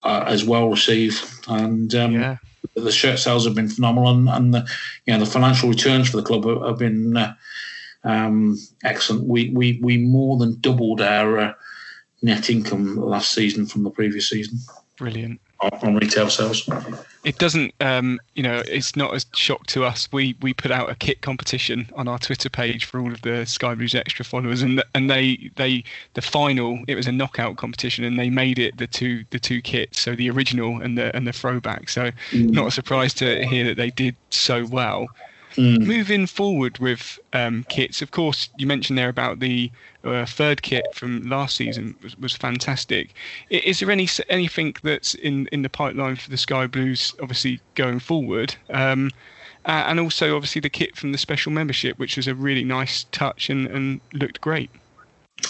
[0.05, 2.37] uh, as well received, and um, yeah
[2.75, 4.67] the shirt sales have been phenomenal, and, and the
[5.07, 7.35] you know the financial returns for the club have, have been uh,
[8.05, 9.27] um, excellent.
[9.27, 11.53] We we we more than doubled our uh,
[12.23, 14.59] net income last season from the previous season.
[14.97, 16.69] Brilliant on retail sales.
[17.25, 20.09] It doesn't, um, you know, it's not a shock to us.
[20.13, 23.47] We we put out a kit competition on our Twitter page for all of the
[23.47, 25.85] Sky Blues extra followers, and and they they
[26.15, 29.63] the final it was a knockout competition, and they made it the two the two
[29.63, 31.89] kits, so the original and the and the throwback.
[31.89, 32.51] So mm.
[32.51, 35.09] not a surprise to hear that they did so well.
[35.57, 35.87] Mm.
[35.87, 39.71] Moving forward with um, kits, of course, you mentioned there about the
[40.05, 43.15] uh, third kit from last season was, was fantastic.
[43.51, 47.99] Is there any anything that's in, in the pipeline for the Sky Blues, obviously going
[47.99, 48.55] forward?
[48.71, 49.11] Um,
[49.67, 53.05] uh, and also, obviously, the kit from the special membership, which was a really nice
[53.13, 54.71] touch and, and looked great.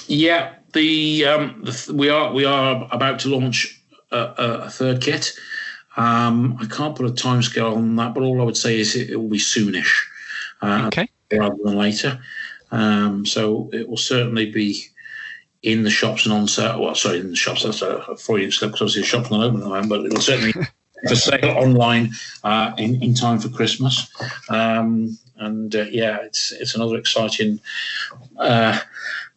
[0.06, 3.80] Yeah, the, um, the we are we are about to launch
[4.12, 5.32] a, a third kit.
[5.96, 9.10] Um, I can't put a timescale on that, but all I would say is it,
[9.10, 9.92] it will be soonish,
[10.62, 12.20] uh, okay, rather than later.
[12.74, 14.84] Um, so it will certainly be
[15.62, 16.82] in the shops and on sale.
[16.82, 17.62] Well, sorry, in the shops.
[17.62, 20.20] That's a Freudian slip because obviously the shop's not open at the moment, but it'll
[20.20, 20.66] certainly be
[21.08, 22.10] for sale online
[22.42, 24.10] uh, in, in time for Christmas.
[24.48, 27.60] Um, and uh, yeah, it's it's another exciting
[28.38, 28.80] uh,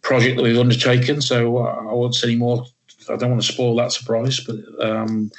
[0.01, 1.21] project that we've undertaken.
[1.21, 2.65] So uh, I won't say any more.
[3.07, 5.31] I don't want to spoil that surprise, but um,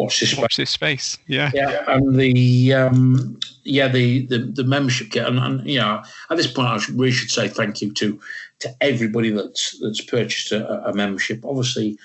[0.00, 1.18] watch this watch this space.
[1.26, 6.02] Yeah, yeah, and the um, yeah the, the the membership kit, and, and you know
[6.30, 8.20] at this point I really should say thank you to
[8.60, 11.44] to everybody that's that's purchased a, a membership.
[11.44, 11.98] Obviously,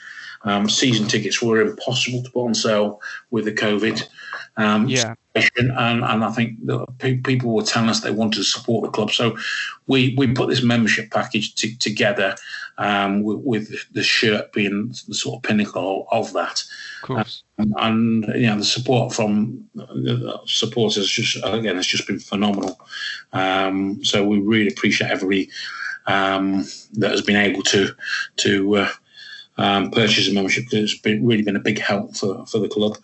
[0.43, 4.07] um, season tickets were impossible to put on sale with the COVID.
[4.57, 5.15] Um, yeah.
[5.57, 5.71] And,
[6.01, 6.59] and I think
[7.25, 9.11] people were telling us they wanted to support the club.
[9.11, 9.37] So
[9.87, 12.35] we, we put this membership package t- together
[12.77, 16.63] um, with, with, the shirt being the sort of pinnacle of that.
[17.05, 17.43] Course.
[17.59, 22.79] Um, and, you know, the support from the supporters just, again, it's just been phenomenal.
[23.31, 25.51] Um, so we really appreciate everybody
[26.07, 27.89] um, that has been able to,
[28.37, 28.89] to, uh,
[29.57, 32.69] um, purchase a membership because it's been, really been a big help for, for the
[32.69, 32.97] club.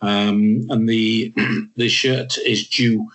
[0.00, 1.32] Um, and the
[1.76, 3.08] the shirt is due.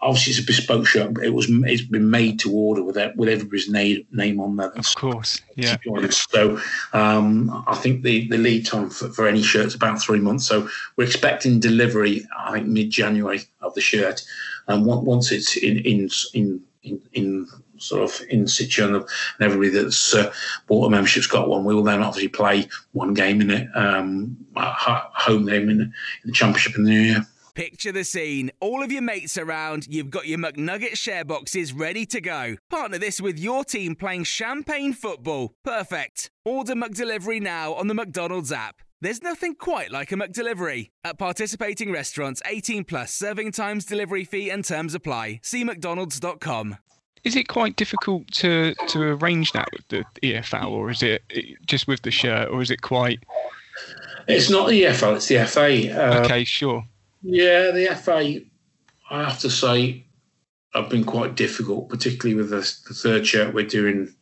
[0.00, 1.14] Obviously, it's a bespoke shirt.
[1.14, 4.56] But it was it's been made to order with that, with everybody's name name on
[4.56, 4.70] there.
[4.70, 5.76] Of course, yeah.
[6.10, 6.60] So
[6.92, 10.46] um, I think the, the lead time for, for any shirt is about three months.
[10.46, 12.26] So we're expecting delivery.
[12.38, 14.22] I think mid January of the shirt,
[14.68, 19.06] and once it's in in in in, in sort of in situ and, and
[19.40, 20.32] everybody that's uh,
[20.66, 21.64] bought a membership's got one.
[21.64, 25.92] We will then obviously play one game in it, um, home game in, in
[26.24, 27.26] the championship in the new year.
[27.56, 28.50] Picture the scene.
[28.60, 32.56] All of your mates around, you've got your McNugget share boxes ready to go.
[32.68, 35.54] Partner this with your team playing champagne football.
[35.64, 36.30] Perfect.
[36.44, 38.82] Order McDelivery now on the McDonald's app.
[39.00, 40.90] There's nothing quite like a McDelivery.
[41.02, 45.40] At participating restaurants, 18 plus serving times, delivery fee, and terms apply.
[45.42, 46.76] See McDonald's.com.
[47.24, 51.22] Is it quite difficult to, to arrange that with the EFL, or is it
[51.64, 53.20] just with the shirt, or is it quite?
[54.28, 56.18] It's not the EFL; it's the FA.
[56.18, 56.84] Uh, okay, sure.
[57.28, 58.40] Yeah, the FA.
[59.10, 60.04] I have to say,
[60.74, 64.14] have been quite difficult, particularly with the, the third shirt we're doing,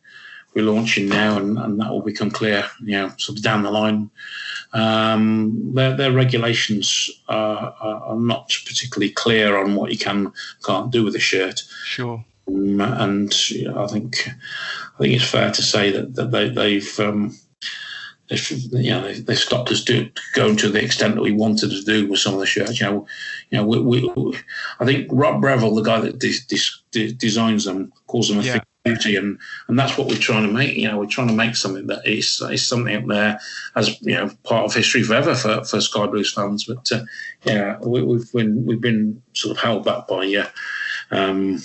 [0.55, 3.69] we're launching now, and, and that will become clear, you know, sort of down the
[3.69, 4.09] line.
[4.73, 10.33] Um, their, their regulations are, are, not particularly clear on what you can
[10.65, 11.61] can't do with a shirt.
[11.85, 12.25] Sure.
[12.47, 16.49] Um, and you know, I think I think it's fair to say that, that they,
[16.49, 17.37] they've um,
[18.29, 21.69] they've you know they, have stopped us do, going to the extent that we wanted
[21.69, 22.79] to do with some of the shirts.
[22.79, 23.07] You know,
[23.51, 24.37] you know, we, we,
[24.79, 26.19] I think Rob Breville, the guy that
[27.17, 28.59] designs them, calls them a yeah.
[28.83, 30.75] beauty, and and that's what we're trying to make.
[30.75, 33.39] You know, we're trying to make something that is is something up there
[33.75, 36.65] as you know part of history forever for, for Sky Blues fans.
[36.65, 37.03] But uh,
[37.43, 40.49] yeah, we, have been we've been sort of held back by yeah.
[41.11, 41.61] Um,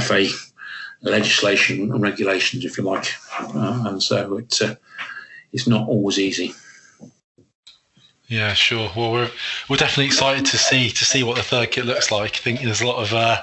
[0.00, 0.26] FA
[1.02, 4.76] legislation and regulations, if you like, uh, and so it's uh,
[5.52, 6.54] it's not always easy.
[8.32, 8.90] Yeah, sure.
[8.96, 9.30] Well, we're
[9.68, 12.34] we're definitely excited to see to see what the third kit looks like.
[12.34, 13.42] I think there's a lot of uh,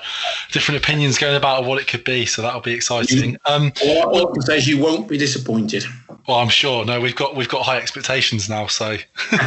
[0.51, 3.37] different opinions going about what it could be, so that'll be exciting.
[3.45, 5.85] Um, all, all I can you won't be disappointed.
[6.27, 6.85] Well, I'm sure.
[6.85, 8.97] No, we've got we've got high expectations now, so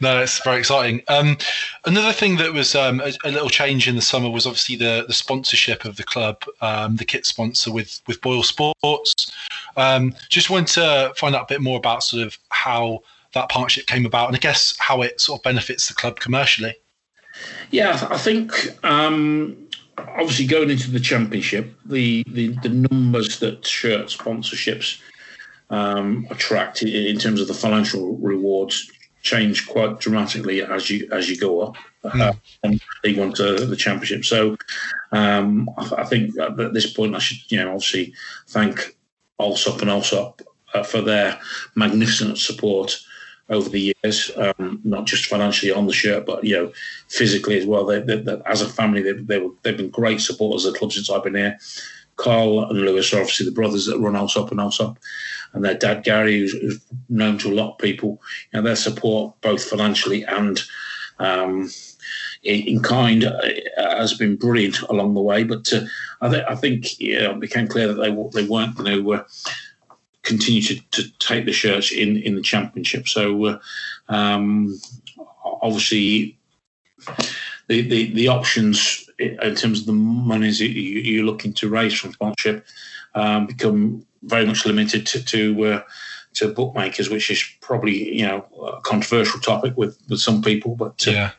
[0.00, 1.00] no, it's very exciting.
[1.06, 1.38] Um,
[1.84, 5.04] another thing that was um, a, a, little change in the summer was obviously the
[5.06, 9.30] the sponsorship of the club, um, the kit sponsor with with Boyle Sports.
[9.76, 13.04] Um, just wanted to find out a bit more about sort of how
[13.34, 16.74] that partnership came about, and I guess how it sort of benefits the club commercially.
[17.70, 18.52] Yeah, I think
[18.84, 19.68] um,
[19.98, 25.00] obviously going into the championship, the, the, the numbers that shirt sponsorships
[25.70, 28.90] um, attract in terms of the financial rewards
[29.22, 33.74] change quite dramatically as you as you go up uh, and League One to the
[33.74, 34.24] Championship.
[34.24, 34.56] So
[35.10, 38.14] um, I, I, think at this point I should you know obviously
[38.48, 38.96] thank
[39.38, 40.42] Allsop and Allsop
[40.74, 41.38] uh, for their
[41.74, 42.96] magnificent support
[43.48, 46.72] over the years, um, not just financially on the shirt, but you know,
[47.08, 47.86] physically as well.
[47.86, 49.12] They, they, they, as a family, they,
[49.62, 51.58] they've been great supporters of the club since I've been here.
[52.16, 54.98] Carl and Lewis are obviously the brothers that run Allsop and Allsop,
[55.52, 58.20] and their dad Gary, who's, who's, known to a lot of people.
[58.52, 60.60] You know, their support, both financially and
[61.18, 61.70] um,
[62.42, 63.42] in kind, uh,
[63.76, 65.44] has been brilliant along the way.
[65.44, 65.82] But uh,
[66.20, 69.14] I, th- I, think it became clear that they they weren't going to.
[69.14, 69.24] Uh,
[70.26, 73.08] continue to, to take the shirts in in the championship.
[73.08, 73.58] So uh,
[74.08, 74.78] um,
[75.44, 76.36] obviously
[77.68, 82.12] the, the the options in terms of the monies you, are looking to raise from
[82.12, 82.66] sponsorship
[83.14, 85.82] um, become very much limited to to, uh,
[86.34, 91.06] to bookmakers, which is probably you know a controversial topic with, with some people, but
[91.08, 91.30] uh, yeah.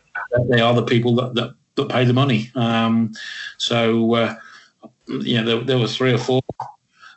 [0.50, 2.52] they are the people that, that, that pay the money.
[2.56, 3.14] Um,
[3.58, 4.36] so uh,
[5.08, 6.42] you know there, there were three or four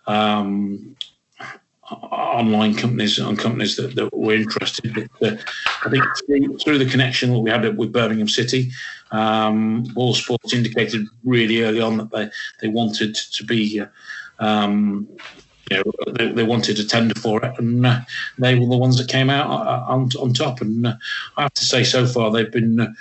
[0.06, 0.96] um,
[1.90, 5.08] online companies and companies that, that were interested.
[5.20, 5.36] But uh,
[5.84, 8.70] I think through, through, the connection that we had with Birmingham City,
[9.10, 12.30] um, Boyle Sports indicated really early on that they,
[12.60, 13.86] they wanted to be, uh,
[14.38, 15.08] um,
[15.70, 18.00] you know, they, they, wanted a tender for it, and uh,
[18.38, 20.60] they were the ones that came out uh, on, on top.
[20.60, 20.94] And uh,
[21.36, 22.92] I have to say, so far they've been uh,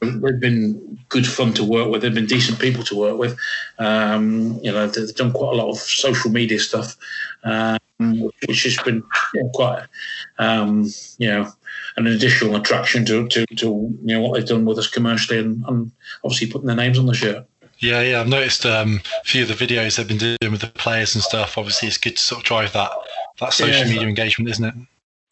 [0.00, 2.02] they've been good fun to work with.
[2.02, 3.38] They've been decent people to work with.
[3.78, 6.96] Um, you know, they've done quite a lot of social media stuff,
[8.00, 9.02] um, which has been
[9.34, 9.82] you know, quite,
[10.38, 10.84] um,
[11.18, 11.50] you know,
[11.96, 15.64] an additional attraction to, to, to you know what they've done with us commercially and,
[15.66, 15.90] and
[16.24, 17.46] obviously putting their names on the shirt.
[17.78, 20.66] Yeah, yeah, I've noticed um, a few of the videos they've been doing with the
[20.66, 21.56] players and stuff.
[21.56, 22.90] Obviously, it's good to sort of drive that
[23.40, 24.74] that social yeah, media engagement, isn't it?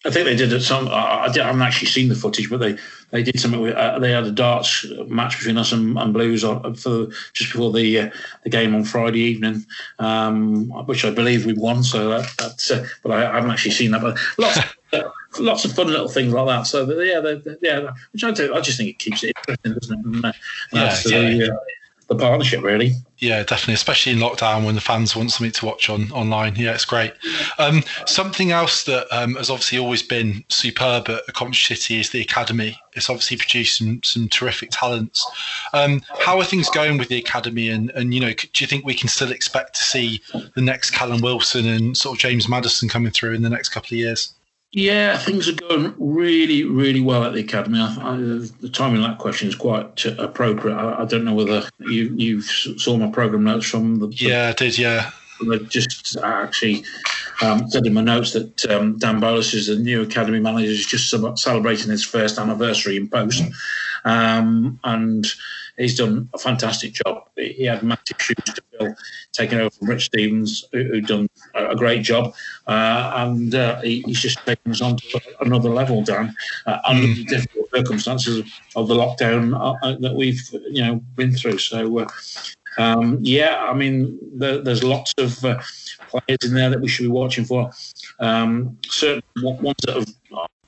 [0.06, 0.88] I think they did it some.
[0.88, 2.78] I, I, haven't actually seen the footage, but they,
[3.10, 3.60] they did something.
[3.60, 7.52] With, uh, they had a darts match between us and, and Blues on, for just
[7.52, 8.10] before the uh,
[8.44, 9.66] the game on Friday evening,
[9.98, 11.82] um, which I believe we won.
[11.82, 12.70] So that, that's.
[12.70, 14.02] Uh, but I, I, haven't actually seen that.
[14.02, 14.58] But lots.
[15.38, 16.62] lots of fun little things like that.
[16.62, 18.54] So yeah, they're, they're, yeah, which I do.
[18.54, 20.06] I just think it keeps it interesting, doesn't it?
[20.06, 20.32] And, uh,
[20.72, 21.48] yeah, yeah.
[22.08, 22.92] The, partnership, really.
[23.18, 26.54] Yeah, definitely, especially in lockdown when the fans want something to watch on online.
[26.54, 27.12] Yeah, it's great.
[27.58, 32.20] Um, something else that um, has obviously always been superb at Coventry City is the
[32.20, 32.78] academy.
[32.92, 35.26] It's obviously produced some some terrific talents.
[35.72, 37.70] Um, how are things going with the academy?
[37.70, 40.22] And and you know, do you think we can still expect to see
[40.54, 43.88] the next Callum Wilson and sort of James Maddison coming through in the next couple
[43.88, 44.32] of years?
[44.76, 47.80] Yeah, things are going really, really well at the academy.
[47.80, 48.16] I, I,
[48.60, 50.76] the timing of that question is quite appropriate.
[50.76, 54.08] I, I, don't know whether you you saw my program notes from the.
[54.08, 54.76] Yeah, I did.
[54.76, 55.12] Yeah.
[55.50, 56.84] I just actually
[57.40, 60.84] um, said in my notes that um, Dan Bolus is the new academy manager, is
[60.84, 61.08] just
[61.38, 63.44] celebrating his first anniversary in post,
[64.04, 65.26] um, and
[65.76, 67.28] he's done a fantastic job.
[67.36, 68.94] He had massive shoes to fill,
[69.32, 72.34] taking over from Rich Stevens, who, who done a great job,
[72.66, 76.34] uh, and uh, he, he's just taken us on to another level, Dan,
[76.66, 77.16] uh, under mm.
[77.16, 81.58] the difficult circumstances of the lockdown uh, uh, that we've you know been through.
[81.58, 82.00] So.
[82.00, 82.08] Uh,
[82.78, 87.08] um, yeah, I mean, there, there's lots of players in there that we should be
[87.08, 87.70] watching for.
[88.20, 90.14] Um, certain ones that have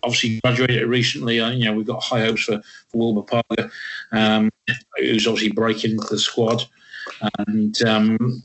[0.02, 1.40] obviously graduated recently.
[1.40, 3.70] Uh, you know, we've got high hopes for, for Wilbur Parker,
[4.12, 4.50] um,
[4.96, 6.64] who's obviously breaking into the squad,
[7.46, 8.42] and um,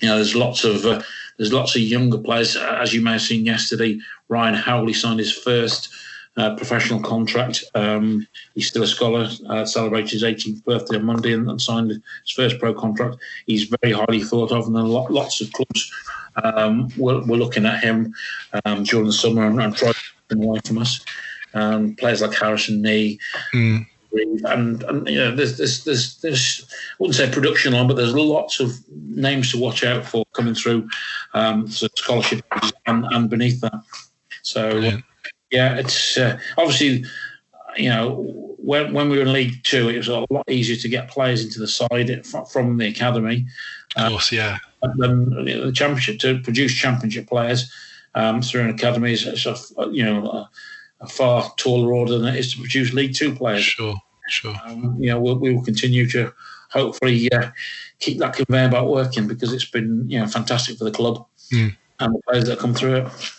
[0.00, 1.02] you know, there's lots of uh,
[1.36, 2.56] there's lots of younger players.
[2.56, 3.98] As you may have seen yesterday,
[4.28, 5.94] Ryan Howley signed his first.
[6.38, 7.62] Uh, professional contract.
[7.74, 9.28] Um, he's still a scholar.
[9.50, 13.16] Uh, celebrated his 18th birthday on Monday and, and, signed his first pro contract.
[13.44, 15.92] He's very highly thought of, and lots of clubs
[16.42, 18.14] um, we're, we're, looking at him
[18.64, 19.94] um, during the summer and, and trying
[20.40, 21.04] away from us.
[21.54, 23.18] Um, players like Harrison Nee.
[23.52, 23.86] Mm.
[24.44, 28.14] And, and you know, there's, there's, there's, there's, I wouldn't say production line, but there's
[28.14, 30.88] lots of names to watch out for coming through
[31.32, 32.44] um, so scholarship
[32.86, 33.82] and, and beneath that.
[34.42, 34.98] So,
[35.50, 37.06] yeah, it's uh, obviously,
[37.76, 40.88] you know, when, when we were in League Two, it was a lot easier to
[40.88, 43.46] get players into the side from the academy.
[43.96, 44.58] Of course, yeah.
[44.96, 47.72] Than the championship to produce championship players
[48.14, 49.56] um, through an academy is, a,
[49.90, 50.50] you know a,
[51.00, 53.62] a, far taller order than it is to produce League Two players.
[53.62, 53.94] Sure,
[54.28, 54.54] sure.
[54.64, 56.32] Um, you know, we'll, we will continue to
[56.70, 57.50] hopefully uh,
[57.98, 61.74] keep that conveyor belt working because it's been you know fantastic for the club mm.
[62.00, 63.32] and the players that come through it.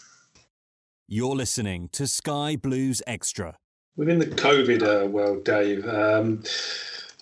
[1.08, 3.58] You're listening to Sky Blues Extra.
[3.96, 6.42] Within the COVID uh, world, Dave, um,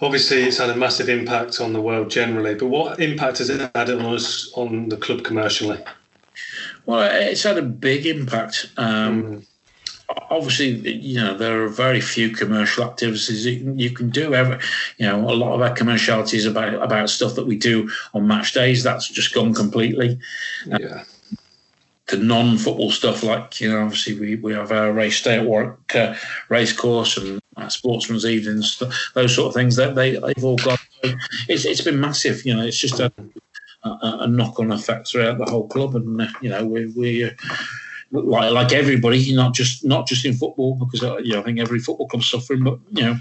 [0.01, 3.59] obviously it's had a massive impact on the world generally, but what impact has it
[3.75, 5.83] had on us on the club commercially?
[6.91, 8.69] Well, it's had a big impact.
[8.75, 9.45] Um, mm.
[10.29, 14.33] Obviously, you know there are very few commercial activities you can do.
[14.33, 14.59] Ever,
[14.97, 18.27] you know, a lot of our commerciality is about about stuff that we do on
[18.27, 18.83] match days.
[18.83, 20.19] That's just gone completely.
[20.65, 20.77] Yeah.
[20.77, 21.03] Uh,
[22.07, 25.95] the non-football stuff, like you know, obviously we, we have our race day at Warwick
[25.95, 26.15] uh,
[26.49, 28.83] race course and sportsman's evenings,
[29.13, 29.77] those sort of things.
[29.77, 30.77] That they they've all got.
[31.47, 32.45] It's it's been massive.
[32.45, 33.13] You know, it's just a
[33.83, 37.25] a, knock-on effect throughout the whole club, and uh, you know we we.
[37.25, 37.31] Uh,
[38.13, 41.59] like like everybody, not just not just in football, because uh, you know, I think
[41.59, 42.61] every football club's suffering.
[42.61, 43.15] But you know,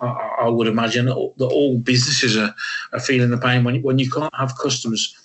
[0.00, 0.06] I,
[0.40, 2.52] I would imagine that all, that all businesses are,
[2.92, 5.16] are feeling the pain when when you can't have customers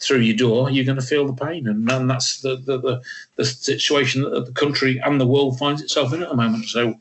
[0.00, 3.02] through your door, you're going to feel the pain, and, and that's the, the, the,
[3.36, 6.66] the, situation that the country and the world finds itself in at the moment.
[6.66, 6.94] So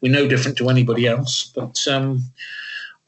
[0.00, 2.22] we're no different to anybody else, but um,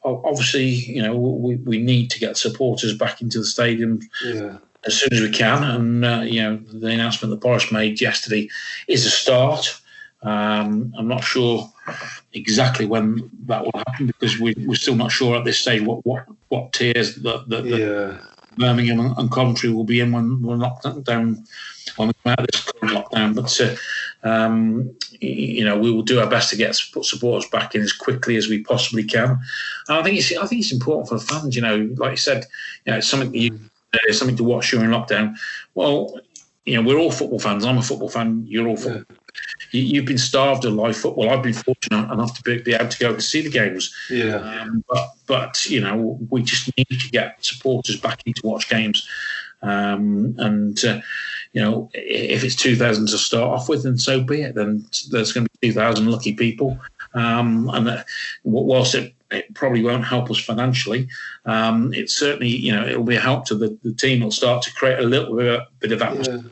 [0.04, 4.58] obviously, you know, we, we need to get supporters back into the stadium yeah.
[4.84, 5.62] as soon as we can.
[5.64, 8.48] And, uh, you know, the announcement that Boris made yesterday
[8.86, 9.80] is a start.
[10.22, 11.72] Um, I'm not sure
[12.32, 16.04] exactly when that will happen because we, we're still not sure at this stage what,
[16.04, 18.37] what, what tiers the, the, the yeah.
[18.58, 21.44] Birmingham and Coventry will be in when we're locked down
[21.96, 23.34] when we come out of this current lockdown.
[23.34, 27.82] But uh, um, you know, we will do our best to get supporters back in
[27.82, 29.38] as quickly as we possibly can.
[29.88, 31.56] And I think it's I think it's important for the fans.
[31.56, 32.46] You know, like you said,
[32.84, 33.58] you know, it's something you,
[33.94, 35.36] uh, something to watch during lockdown.
[35.74, 36.20] Well,
[36.64, 37.64] you know, we're all football fans.
[37.64, 38.44] I'm a football fan.
[38.46, 39.04] You're all football.
[39.10, 39.17] Yeah.
[39.70, 41.30] You, have been starved of live football.
[41.30, 43.94] I've been fortunate enough to be, be able to go to see the games.
[44.10, 44.36] Yeah.
[44.36, 48.68] Um, but but you know we just need to get supporters back in to watch
[48.68, 49.06] games,
[49.62, 51.00] um, and uh,
[51.52, 54.54] you know if it's two thousand to start off with, then so be it.
[54.54, 56.78] Then there's going to be two thousand lucky people,
[57.14, 58.04] um, and uh,
[58.44, 61.06] whilst it it probably won't help us financially.
[61.44, 64.22] Um, it's certainly, you know, it'll be a help to the, the team.
[64.22, 65.36] It'll start to create a little
[65.80, 66.50] bit of atmosphere yeah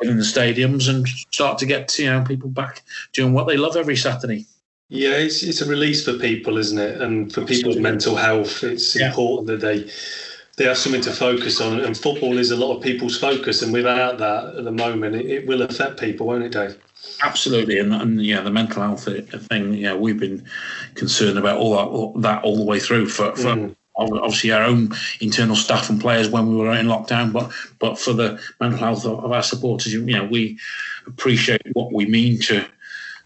[0.00, 2.82] within the stadiums and start to get you know people back
[3.12, 4.46] doing what they love every Saturday.
[4.88, 7.00] Yeah, it's it's a release for people, isn't it?
[7.00, 9.08] And for people's mental health, it's yeah.
[9.08, 9.90] important that they
[10.56, 11.80] they have something to focus on.
[11.80, 15.26] And football is a lot of people's focus, and without that, at the moment, it,
[15.26, 16.78] it will affect people, won't it, Dave?
[17.22, 19.04] Absolutely, and, and yeah, the mental health
[19.48, 19.74] thing.
[19.74, 20.46] Yeah, we've been
[20.94, 24.62] concerned about all that all, that all the way through for, for mm obviously our
[24.62, 24.90] own
[25.20, 29.04] internal staff and players when we were in lockdown, but but for the mental health
[29.04, 30.58] of, our supporters, you know, we
[31.06, 32.64] appreciate what we mean to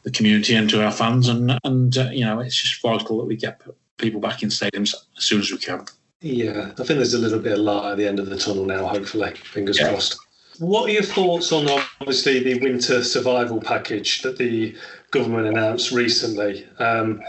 [0.02, 3.26] the community and to our fans, and and uh, you know, it's just vital that
[3.26, 3.60] we get
[3.96, 5.84] people back in stadiums as soon as we can.
[6.22, 8.64] Yeah, I think there's a little bit of light at the end of the tunnel
[8.64, 8.86] now.
[8.86, 9.88] Hopefully, fingers yeah.
[9.88, 10.18] crossed.
[10.58, 11.66] What are your thoughts on
[12.00, 14.76] obviously the winter survival package that the
[15.10, 16.66] government announced recently?
[16.78, 17.22] Um,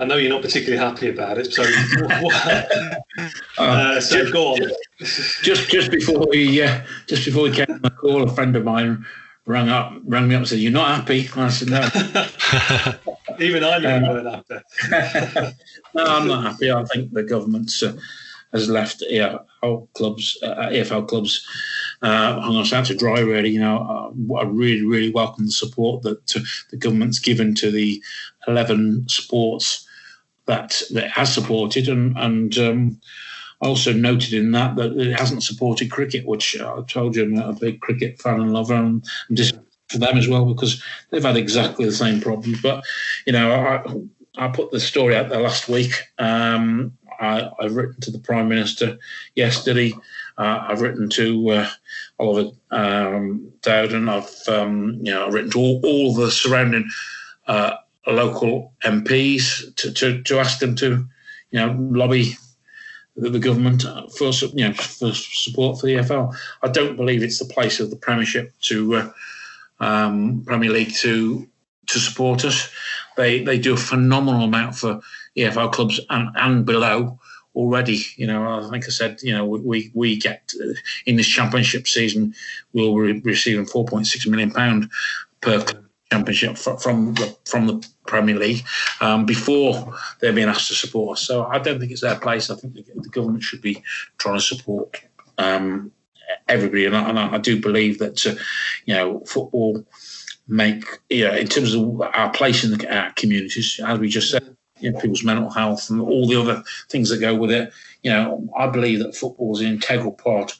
[0.00, 1.62] I know you're not particularly happy about it, so
[3.58, 4.70] uh, so just, go on.
[5.42, 8.64] Just just before we uh, just before we came on the call, a friend of
[8.64, 9.04] mine
[9.44, 11.80] rang up rang me up and said, "You're not happy?" I said, "No."
[13.40, 15.56] Even I know um, happy.
[15.94, 16.70] no, I'm not happy.
[16.70, 17.92] I think the government uh,
[18.52, 21.44] has left EFL clubs, uh, EFL clubs,
[22.02, 23.18] uh, hung us out to dry.
[23.18, 26.40] Really, you know, uh, I really, really welcome the support that uh,
[26.70, 28.00] the government's given to the
[28.46, 29.86] 11 sports
[30.48, 33.00] that that has supported, and and um,
[33.60, 37.52] also noted in that that it hasn't supported cricket, which I told you I'm a
[37.52, 39.54] big cricket fan and lover, and I'm just
[39.88, 42.60] for them as well because they've had exactly the same problems.
[42.60, 42.84] But
[43.26, 45.92] you know, I I put the story out there last week.
[46.18, 48.96] Um, I, have written to the Prime Minister
[49.34, 49.92] yesterday.
[50.36, 51.68] Uh, I've written to uh,
[52.18, 54.08] Oliver um, Dowden.
[54.08, 56.88] I've um, you know I've written to all, all the surrounding
[57.48, 57.74] uh,
[58.12, 61.06] local MPs to, to, to ask them to,
[61.50, 62.36] you know, lobby
[63.18, 63.82] the, the government
[64.16, 66.34] for you know for support for the EFL.
[66.62, 69.10] I don't believe it's the place of the Premiership to uh,
[69.80, 71.46] um, Premier League to
[71.86, 72.70] to support us.
[73.16, 75.00] They they do a phenomenal amount for
[75.36, 77.18] EFL clubs and, and below
[77.54, 78.04] already.
[78.16, 80.74] You know, I think I said, you know, we we get uh,
[81.06, 82.34] in this championship season,
[82.72, 84.90] we'll be receiving 4.6 million pound
[85.40, 85.64] per
[86.10, 88.64] championship from the from the Premier League
[89.00, 91.26] um, before they're being asked to support us.
[91.26, 92.50] So I don't think it's their place.
[92.50, 93.82] I think the, the government should be
[94.16, 95.00] trying to support
[95.36, 95.92] um,
[96.48, 98.34] everybody, and I, and I, do believe that uh,
[98.86, 99.84] you know football
[100.46, 104.30] make you know, in terms of our place in the our communities, as we just
[104.30, 104.54] said.
[104.80, 107.72] You know, people's mental health and all the other things that go with it.
[108.04, 110.56] You know, I believe that football is an integral part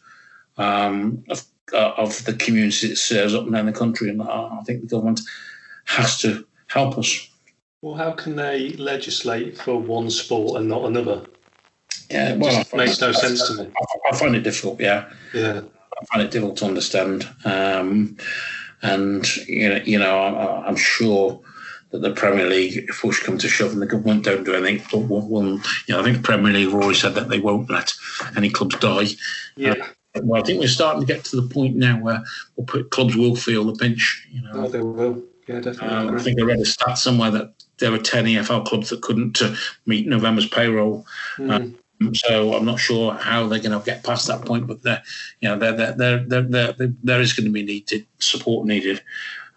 [0.56, 4.10] um, of uh, of the community it serves up and down the country.
[4.10, 5.20] And I think the government
[5.86, 7.28] has to help us.
[7.82, 11.24] Well, how can they legislate for one sport and not another?
[12.10, 13.70] Yeah, well, it makes no sense to me.
[14.10, 14.80] I find it difficult.
[14.80, 15.60] Yeah, yeah,
[16.00, 17.28] I find it difficult to understand.
[17.44, 18.16] Um,
[18.82, 21.40] and you know, you know, I, am sure
[21.90, 24.86] that the Premier League, if push come to shove, and the government don't do anything,
[24.90, 27.70] but one, you know, I think the Premier League have always said that they won't
[27.70, 27.92] let
[28.36, 29.08] any clubs die.
[29.56, 29.72] Yeah.
[29.72, 29.86] Uh,
[30.22, 32.22] well, I think we're starting to get to the point now where
[32.56, 34.26] we'll put, clubs will feel the pinch.
[34.30, 35.22] You know, oh, they will.
[35.46, 35.88] Yeah, definitely.
[35.88, 39.02] Um, I think I read a stat somewhere that there were 10 EFL clubs that
[39.02, 39.54] couldn't uh,
[39.86, 41.06] meet November's payroll.
[41.38, 41.74] Mm.
[42.00, 45.02] Um, so I'm not sure how they're going to get past that point, but there,
[45.40, 49.02] you know, there, there, there, there, there is going to be needed support needed.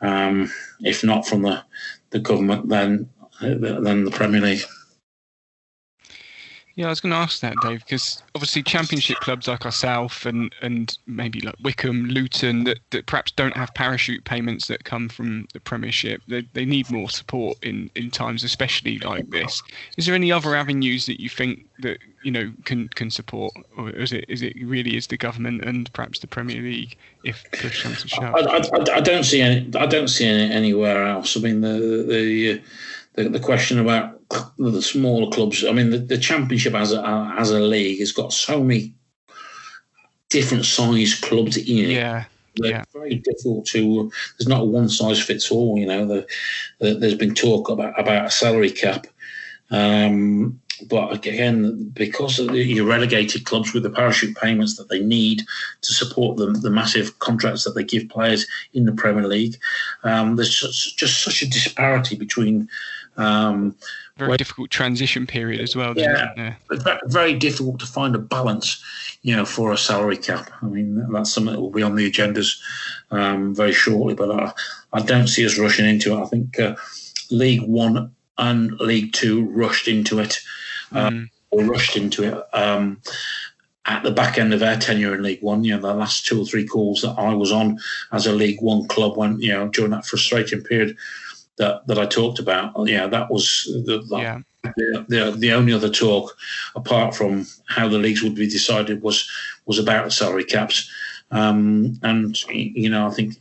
[0.02, 1.64] Um, if not from the,
[2.10, 3.10] the government, then
[3.42, 4.62] then the Premier League.
[6.82, 10.52] Yeah, I was going to ask that, Dave, because obviously Championship clubs like ourselves and
[10.64, 15.48] and maybe like Wycombe, Luton, that, that perhaps don't have parachute payments that come from
[15.54, 19.62] the Premiership, they, they need more support in, in times, especially like this.
[19.96, 23.92] Is there any other avenues that you think that you know can can support, or
[23.92, 27.84] is it is it really is the government and perhaps the Premier League if push
[27.84, 28.34] comes to shove?
[28.34, 29.70] I, I, I, don't see any.
[29.78, 31.38] I don't see any anywhere else.
[31.38, 31.78] I mean the
[32.08, 32.62] the
[33.14, 34.21] the, the question about
[34.58, 35.66] the smaller clubs.
[35.66, 38.94] I mean, the, the championship as a as a league has got so many
[40.30, 41.90] different size clubs in it.
[41.90, 42.26] Yeah.
[42.58, 42.84] They're yeah.
[42.92, 44.12] very difficult to.
[44.38, 45.78] There's not a one size fits all.
[45.78, 46.28] You know, the,
[46.80, 49.08] the, there's been talk about about a salary cap,
[49.70, 50.60] um,
[50.90, 55.44] but again, because of the, your relegated clubs with the parachute payments that they need
[55.82, 59.58] to support the, the massive contracts that they give players in the Premier League,
[60.04, 62.68] um, there's just, just, such a disparity between.
[63.18, 63.76] Um,
[64.22, 65.98] very where, difficult transition period as well.
[65.98, 68.84] Yeah, yeah, it's very difficult to find a balance,
[69.24, 70.52] you know, for a salary cap.
[70.62, 72.60] I mean, that's something that will be on the agendas
[73.10, 74.54] um, very shortly, but I,
[74.94, 76.22] I don't see us rushing into it.
[76.22, 76.76] I think uh,
[77.32, 80.40] League One and League Two rushed into it,
[80.92, 81.28] mm.
[81.50, 83.02] or rushed into it um,
[83.86, 85.64] at the back end of their tenure in League One.
[85.64, 87.80] You know, the last two or three calls that I was on
[88.12, 90.96] as a League One club when you know during that frustrating period
[91.62, 92.74] that that I talked about.
[92.88, 93.46] Yeah, that was
[93.86, 94.40] the, the yeah.
[94.78, 96.38] The, the, the only other talk
[96.76, 99.28] apart from how the leagues would be decided was
[99.66, 100.88] was about salary caps
[101.32, 103.38] um, and you know I think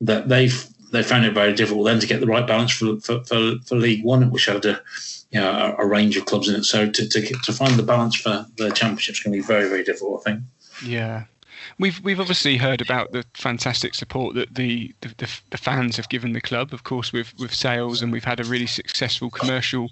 [0.00, 3.22] that they've they found it very difficult then to get the right balance for for,
[3.24, 4.80] for, for League One, which had a
[5.30, 6.64] you know a, a, range of clubs in it.
[6.64, 9.68] So to, to to find the balance for the championship is going to be very
[9.68, 10.22] very difficult.
[10.22, 10.44] I think.
[10.84, 11.24] Yeah,
[11.80, 16.34] We've we've obviously heard about the fantastic support that the, the, the, fans have given
[16.34, 19.88] the club, of course, with, with sales, and we've had a really successful commercial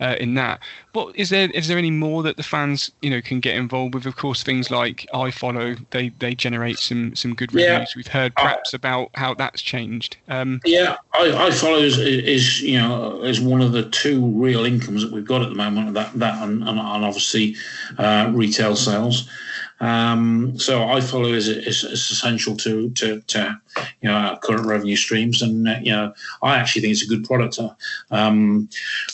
[0.00, 0.60] uh, in that.
[0.92, 3.94] What is there is there any more that the fans you know can get involved
[3.94, 4.04] with?
[4.04, 7.70] Of course, things like iFollow they they generate some some good reviews.
[7.70, 7.86] Yeah.
[7.96, 10.18] We've heard perhaps about how that's changed.
[10.28, 15.02] Um, yeah, I, follow is, is you know is one of the two real incomes
[15.02, 15.94] that we've got at the moment.
[15.94, 17.56] That that and, and, and obviously
[17.96, 19.26] uh, retail sales.
[19.80, 23.60] Um, so iFollow is, is, is, essential to, to, to
[24.02, 26.12] you know our current revenue streams, and uh, you know
[26.42, 27.58] I actually think it's a good product.
[28.10, 28.68] Um,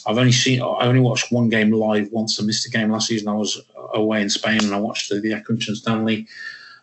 [0.07, 2.41] I've only seen I only watched one game live once.
[2.41, 3.29] I missed a game last season.
[3.29, 3.61] I was
[3.95, 6.27] away in Spain, and I watched the, the Accrington Stanley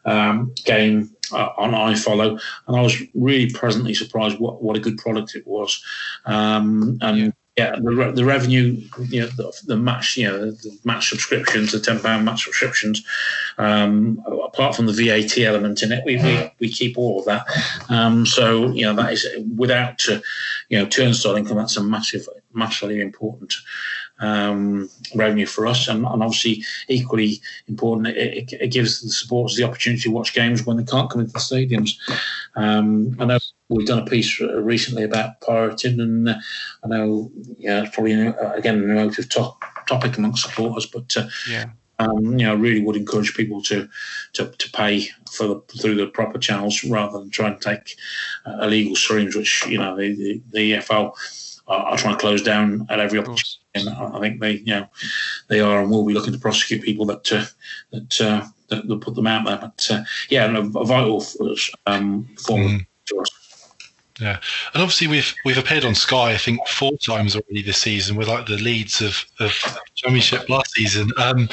[0.06, 4.98] um, game uh, on iFollow, and I was really pleasantly surprised what, what a good
[4.98, 5.84] product it was.
[6.26, 11.10] Um, and yeah, the, the revenue, you know, the, the match, you know, the match
[11.10, 13.06] subscriptions, the ten pound match subscriptions.
[13.60, 17.46] Um, apart from the VAT element in it, we we, we keep all of that.
[17.90, 20.20] Um, so you know that is without uh,
[20.70, 21.58] you know turnstile income.
[21.58, 23.54] That's a massive, massively important
[24.20, 29.64] um, revenue for us, and, and, obviously equally important, it, it, gives the supporters the
[29.64, 31.98] opportunity to watch games when they can't come into the stadiums.
[32.56, 33.40] Um, I know
[33.70, 36.36] we've done a piece recently about pirating, and uh,
[36.84, 39.56] I know yeah, it's probably again an emotive to-
[39.88, 41.66] topic amongst supporters, but uh, yeah.
[42.00, 43.88] Um, you know, really would encourage people to
[44.34, 47.96] to, to pay for the, through the proper channels rather than try and take
[48.48, 51.14] uh, illegal streams, which you know the the, the EFL
[51.68, 54.88] are, are trying to close down at every opportunity and I think they, you know,
[55.50, 57.46] they are and will be looking to prosecute people that uh,
[57.92, 59.58] that, uh, that, that put them out there.
[59.58, 61.26] But uh, yeah, a, a vital
[61.86, 62.86] um, form mm.
[63.08, 63.43] to us.
[64.20, 64.40] Yeah,
[64.74, 68.28] and obviously we've we've appeared on Sky I think four times already this season with
[68.28, 69.52] like the leads of of
[69.96, 71.12] Championship last season.
[71.18, 71.50] Um,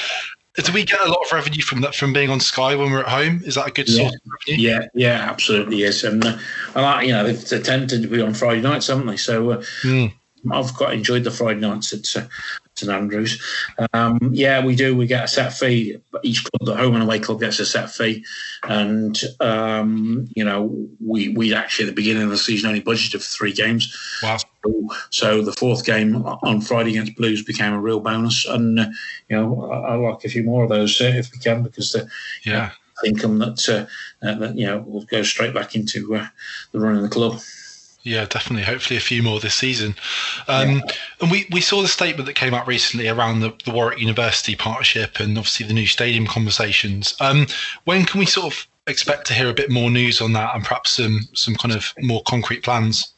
[0.56, 3.00] do we get a lot of revenue from that from being on Sky when we're
[3.00, 3.42] at home?
[3.44, 4.02] Is that a good yeah.
[4.02, 4.68] source of revenue?
[4.68, 6.02] Yeah, yeah, absolutely yes.
[6.02, 6.38] And uh,
[6.74, 9.16] I you know they've, they tended to be on Friday nights, haven't they?
[9.16, 10.12] So uh, mm.
[10.50, 12.26] I've quite enjoyed the Friday nights at uh,
[12.80, 13.42] St Andrews.
[13.92, 14.96] Um, yeah, we do.
[14.96, 15.98] We get a set fee.
[16.22, 18.24] Each club, the home and away club, gets a set fee,
[18.64, 23.12] and um, you know, we we actually at the beginning of the season only budgeted
[23.12, 23.96] for three games.
[24.22, 24.38] Wow.
[24.38, 28.88] So, so the fourth game on Friday against Blues became a real bonus, and uh,
[29.28, 31.92] you know, I, I, like a few more of those uh, if we can because
[31.92, 32.08] the
[32.44, 32.70] yeah.
[33.04, 36.26] income that, uh, that you know will go straight back into uh,
[36.72, 37.40] the running of the club.
[38.02, 38.64] Yeah, definitely.
[38.64, 39.94] Hopefully, a few more this season.
[40.48, 40.80] Um, yeah.
[41.20, 44.56] And we, we saw the statement that came out recently around the, the Warwick University
[44.56, 47.14] partnership and obviously the new stadium conversations.
[47.20, 47.46] Um,
[47.84, 50.64] when can we sort of expect to hear a bit more news on that and
[50.64, 53.12] perhaps some some kind of more concrete plans?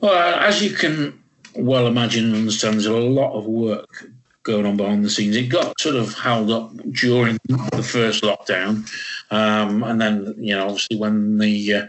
[0.00, 1.22] Well, as you can
[1.54, 4.08] well imagine and understand, there's a lot of work
[4.42, 5.36] going on behind the scenes.
[5.36, 8.88] It got sort of held up during the first lockdown,
[9.30, 11.86] um, and then you know obviously when the uh,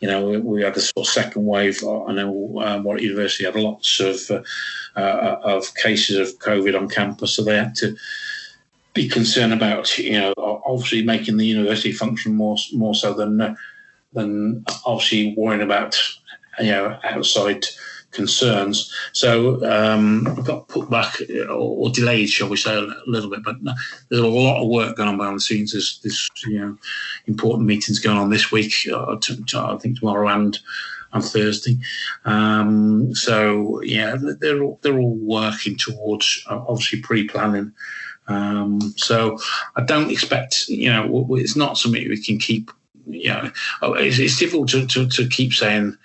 [0.00, 1.82] you know, we, had the sort of second wave.
[1.82, 4.42] I know um, Warwick University had lots of uh,
[4.98, 7.96] uh, of cases of COVID on campus, so they had to
[8.92, 13.54] be concerned about, you know, obviously making the university function more more so than uh,
[14.12, 15.98] than obviously worrying about,
[16.60, 17.64] you know, outside
[18.16, 18.92] concerns.
[19.12, 23.44] So um, I've got put back or, delayed, shall we say, a little bit.
[23.44, 23.56] But
[24.08, 25.72] there's a lot of work going on behind the scenes.
[25.72, 26.76] There's this, you know,
[27.26, 28.74] important meetings going on this week.
[28.92, 30.58] Uh, to, to, I think tomorrow and
[31.12, 31.78] on Thursday.
[32.24, 37.72] Um, so yeah, they're all, they're all working towards uh, obviously pre-planning.
[38.28, 39.38] Um, so
[39.76, 42.70] I don't expect, you know, it's not something we can keep.
[43.08, 43.50] You know,
[43.94, 45.96] it's, it's difficult to, to, to keep saying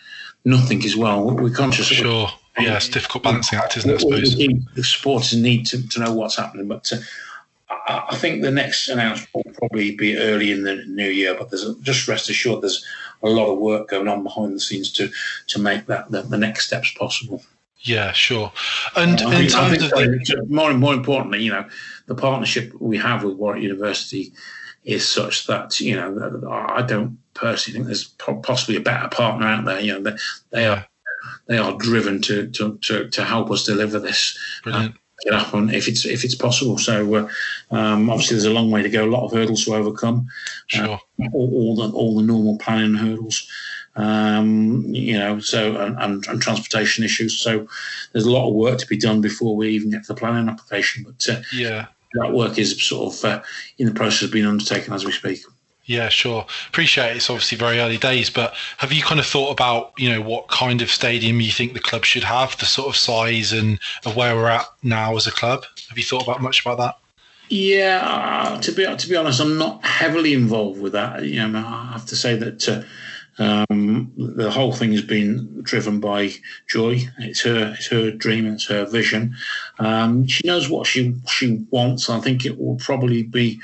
[0.45, 1.29] nothing as well.
[1.29, 1.87] We're conscious.
[1.87, 2.29] Sure.
[2.59, 3.95] yeah, it's difficult balancing act, isn't it?
[3.95, 6.91] I suppose the supporters need to, to know what's happening, but.
[6.93, 6.97] Uh,
[7.87, 11.73] I think the next announcement will probably be early in the new year, but there's
[11.77, 12.85] just rest assured there's
[13.23, 15.09] a lot of work going on behind the scenes to
[15.47, 17.43] to make that the, the next steps possible.
[17.79, 18.51] Yeah, sure.
[18.95, 20.45] And uh, in terms of the...
[20.49, 21.67] more more importantly, you know,
[22.05, 24.33] the partnership we have with Warwick University
[24.83, 28.05] is such that you know I don't personally think there's
[28.43, 29.79] possibly a better partner out there.
[29.79, 30.17] You know, they,
[30.51, 30.85] they are
[31.47, 34.37] they are driven to to to, to help us deliver this.
[34.63, 36.77] Brilliant it on if it's if it's possible.
[36.77, 37.29] So uh,
[37.71, 40.27] um, obviously there's a long way to go, a lot of hurdles to overcome.
[40.67, 40.99] Sure.
[41.21, 43.47] Uh, all, all, the all the normal planning hurdles,
[43.95, 47.39] um, you know, so and, and, and, transportation issues.
[47.39, 47.67] So
[48.11, 50.49] there's a lot of work to be done before we even get to the planning
[50.49, 51.03] application.
[51.03, 53.41] But uh, yeah, that work is sort of uh,
[53.77, 55.41] in the process of being undertaken as we speak.
[55.85, 56.45] Yeah, sure.
[56.69, 57.17] Appreciate it.
[57.17, 60.47] It's obviously very early days, but have you kind of thought about, you know, what
[60.47, 64.15] kind of stadium you think the club should have, the sort of size and of
[64.15, 65.65] where we're at now as a club?
[65.89, 66.97] Have you thought about much about that?
[67.49, 71.25] Yeah, to be to be honest, I'm not heavily involved with that.
[71.25, 72.83] You know, I have to say that uh,
[73.69, 76.31] um, the whole thing has been driven by
[76.69, 77.01] Joy.
[77.19, 79.35] It's her, it's her dream, it's her vision.
[79.79, 82.09] Um, she knows what she she wants.
[82.09, 83.59] I think it will probably be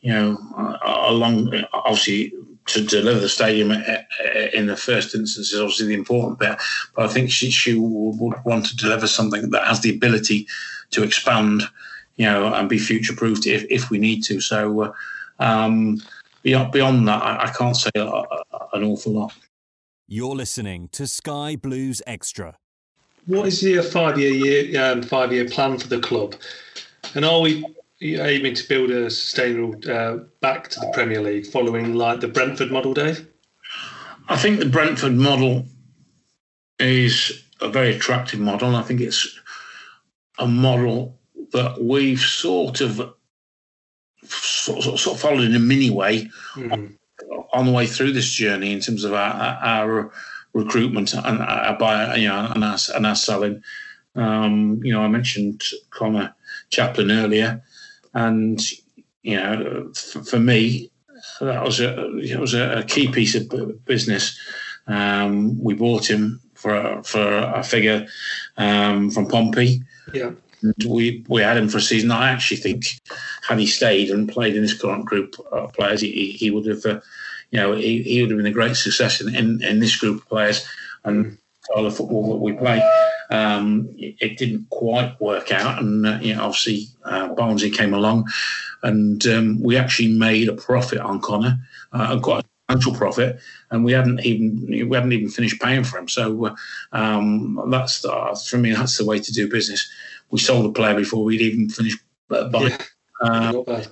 [0.00, 2.32] you know, uh, along obviously
[2.66, 6.58] to deliver the stadium uh, uh, in the first instance is obviously the important bit.
[6.94, 10.46] But I think she, she would want to deliver something that has the ability
[10.90, 11.62] to expand,
[12.16, 14.40] you know, and be future proofed if, if we need to.
[14.40, 14.94] So
[15.38, 16.00] um,
[16.42, 18.26] beyond beyond that, I, I can't say a, a,
[18.74, 19.32] an awful lot.
[20.06, 22.56] You're listening to Sky Blues Extra.
[23.26, 26.34] What is your five year year um, five year plan for the club?
[27.14, 27.64] And are we
[28.00, 32.70] aiming to build a sustainable uh, back to the Premier League following like the Brentford
[32.70, 33.26] model, Dave?
[34.28, 35.64] I think the Brentford model
[36.78, 38.76] is a very attractive model.
[38.76, 39.38] I think it's
[40.38, 41.18] a model
[41.52, 43.14] that we've sort of
[44.24, 46.94] sort, of, sort of followed in a mini way mm.
[47.52, 50.12] on, the way through this journey in terms of our, our
[50.52, 53.62] recruitment and our buy, you know, and our, and our selling.
[54.14, 56.34] Um, you know, I mentioned Conor
[56.70, 57.62] Chaplin earlier.
[58.14, 58.60] And
[59.22, 60.90] you know, for, for me,
[61.40, 64.38] that was a it was a, key piece of business.
[64.86, 68.06] Um, we bought him for a, for a figure
[68.56, 69.82] um, from Pompey.
[70.12, 70.32] Yeah.
[70.62, 72.10] And we we had him for a season.
[72.10, 73.00] I actually think
[73.46, 76.84] had he stayed and played in this current group of players, he, he would have,
[76.84, 77.00] uh,
[77.50, 80.22] you know, he, he would have been a great success in, in, in this group
[80.22, 80.66] of players
[81.04, 81.38] and
[81.74, 82.82] all the football that we play.
[83.30, 88.26] Um, it, didn't quite work out, and uh, you know, obviously uh, Barnsley came along,
[88.82, 91.58] and um, we actually made a profit on Conor,
[91.92, 93.38] uh, quite a substantial profit,
[93.70, 96.08] and we hadn't even we hadn't even finished paying for him.
[96.08, 96.56] So uh,
[96.92, 99.86] um, that's the, for me that's the way to do business.
[100.30, 101.98] We sold a player before we'd even finished
[102.30, 102.70] uh, buying.
[102.70, 102.78] Yeah.
[103.20, 103.84] Uh,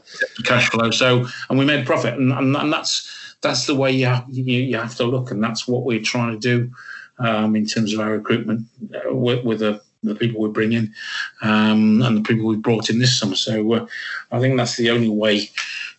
[0.45, 0.93] cash flow.
[0.93, 4.45] So, and we made profit, and, and, and that's that's the way you have, you,
[4.45, 6.70] you have to look, and that's what we're trying to do
[7.18, 10.92] um, in terms of our recruitment uh, with, with the, the, people we bring in
[11.42, 13.34] um, and the people we've brought in this summer.
[13.34, 13.86] So uh,
[14.30, 15.50] I think that's the only way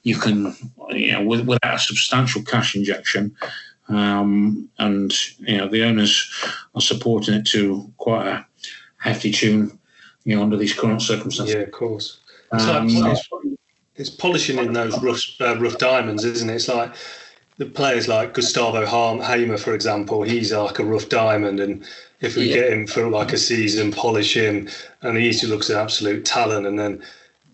[0.03, 0.55] you can,
[0.89, 3.36] you know, with, without a substantial cash injection.
[3.89, 6.30] Um, and you know the owners
[6.76, 8.45] are supporting it to quite a
[8.97, 9.80] hefty tune,
[10.26, 11.55] you know, under these current circumstances.
[11.55, 12.20] Yeah, of course.
[12.51, 13.30] It's, um, it's,
[13.95, 16.55] it's polishing in those rough, uh, rough diamonds, isn't it?
[16.55, 16.93] It's like
[17.58, 21.84] the players like Gustavo Hamer, for example, he's like a rough diamond, and
[22.22, 22.55] if we yeah.
[22.55, 24.68] get him for like a season, polish him,
[25.01, 27.03] and he looks an absolute talent, and then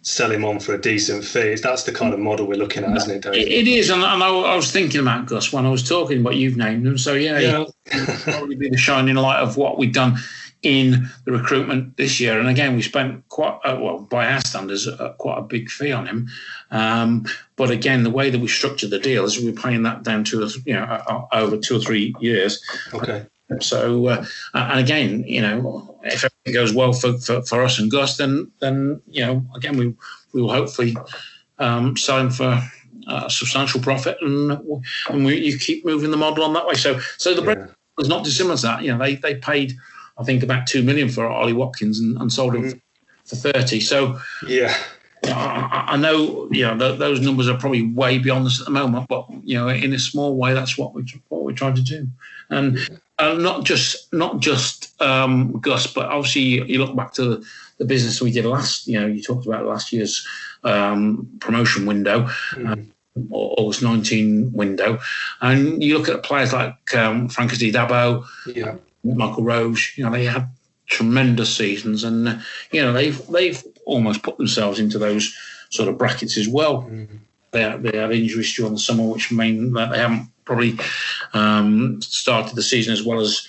[0.01, 1.55] sell him on for a decent fee.
[1.55, 3.35] That's the kind of model we're looking at, isn't it, Dave?
[3.35, 6.57] It is, and I, I was thinking about Gus when I was talking, but you've
[6.57, 7.65] named him, so yeah, yeah.
[8.23, 10.17] probably be the shining light of what we've done
[10.63, 12.39] in the recruitment this year.
[12.39, 15.91] And again, we spent quite uh, well by our standards uh, quite a big fee
[15.91, 16.27] on him.
[16.71, 17.25] Um,
[17.57, 20.49] but again, the way that we structured the deal is we're paying that down to
[20.65, 22.63] you know uh, over two or three years.
[22.93, 23.25] Okay.
[23.59, 27.91] So uh, and again, you know, if everything goes well for, for, for, us and
[27.91, 29.93] Gus, then then you know again we
[30.31, 30.95] we will hopefully
[31.59, 32.63] um, sell him for
[33.07, 34.51] a substantial profit, and
[35.09, 36.73] and we, you keep moving the model on that way.
[36.73, 37.67] So so the yeah.
[37.97, 38.81] was not dissimilar to that.
[38.81, 39.73] You know, they they paid
[40.17, 42.77] I think about two million for Ollie Watkins and, and sold him mm-hmm.
[43.25, 43.79] for thirty.
[43.79, 44.75] So yeah.
[45.25, 48.71] I, I know, you know, th- those numbers are probably way beyond us at the
[48.71, 51.81] moment, but you know, in a small way, that's what we what we're trying to
[51.81, 52.07] do,
[52.49, 52.77] and
[53.19, 57.45] and not just not just um, Gus, but obviously you, you look back to the,
[57.77, 58.87] the, business we did last.
[58.87, 60.27] You know, you talked about last year's
[60.63, 62.27] um, promotion window.
[62.51, 62.71] Mm.
[62.71, 62.89] Um,
[63.29, 64.97] August 19 window,
[65.39, 68.73] and you look at players like um, Dabo, yeah.
[69.03, 70.49] Michael Rose, you know, they had
[70.87, 72.37] tremendous seasons, and uh,
[72.71, 75.35] you know they've they've almost put themselves into those
[75.69, 76.83] sort of brackets as well.
[76.83, 77.17] Mm-hmm.
[77.51, 80.77] They had, they had injuries during the summer, which mean that they haven't probably
[81.33, 83.47] um, started the season as well as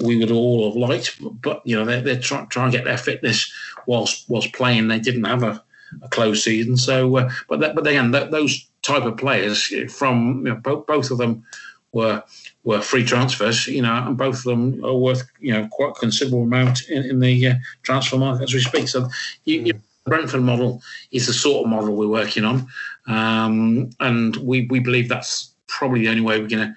[0.00, 1.18] we would all have liked.
[1.20, 3.52] But you know they're, they're trying trying to get their fitness
[3.86, 4.88] whilst whilst playing.
[4.88, 5.62] They didn't have a,
[6.02, 10.46] a closed season, so uh, but that, but again that, those type of players from
[10.46, 11.44] you know, both both of them
[11.92, 12.22] were
[12.64, 16.00] were free transfers, you know, and both of them are worth, you know, quite a
[16.00, 18.88] considerable amount in, in the uh, transfer market as we speak.
[18.88, 19.08] So,
[19.44, 19.72] you, you,
[20.04, 22.66] the Brentford model is the sort of model we're working on,
[23.06, 26.74] um, and we we believe that's probably the only way we're going to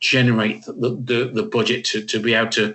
[0.00, 2.74] generate the, the, the budget to to be able to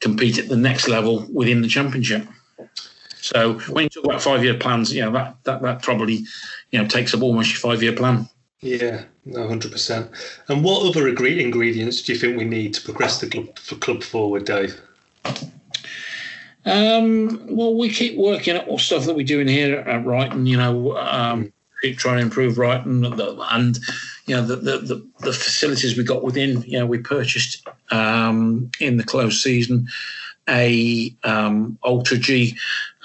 [0.00, 2.26] compete at the next level within the championship.
[3.14, 6.24] So when you talk about five year plans, you know that that that probably
[6.70, 8.28] you know takes up almost your five year plan.
[8.60, 9.04] Yeah,
[9.34, 10.10] hundred percent.
[10.48, 14.02] And what other ingredients do you think we need to progress the club for club
[14.02, 14.80] forward, Dave?
[16.64, 20.46] Um, well, we keep working at all stuff that we're doing here at Ryton.
[20.46, 21.52] You know, um,
[21.82, 23.04] keep trying to improve Ryton,
[23.52, 23.78] and
[24.26, 26.62] you know the, the the, the facilities we got within.
[26.62, 29.88] You know, we purchased um, in the close season
[30.48, 32.56] a um, AlterG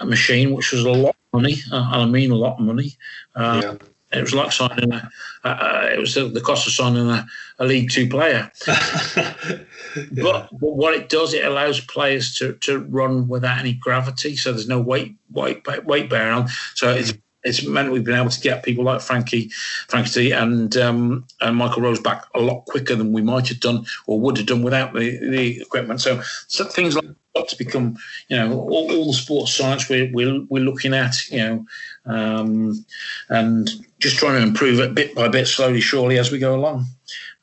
[0.04, 2.94] machine, which was a lot of money, uh, and I mean a lot of money.
[3.36, 5.10] Uh, yeah it was like signing a,
[5.44, 7.26] uh, it was the cost of signing a,
[7.60, 8.52] a League Two player.
[8.68, 9.64] yeah.
[10.12, 14.52] but, but, what it does, it allows players to, to run without any gravity, so
[14.52, 16.48] there's no weight weight weight bearing on.
[16.76, 17.00] So mm.
[17.00, 19.50] it's it's meant we've been able to get people like Frankie,
[19.88, 23.86] Frankie and um, and Michael Rose back a lot quicker than we might have done
[24.06, 26.02] or would have done without the, the equipment.
[26.02, 27.06] So, so things like
[27.36, 31.16] got to become, you know, all, all the sports science we're, we're, we're looking at,
[31.30, 31.66] you know,
[32.06, 32.86] um,
[33.30, 33.70] and
[34.00, 36.86] just trying to improve it bit by bit, slowly, surely, as we go along.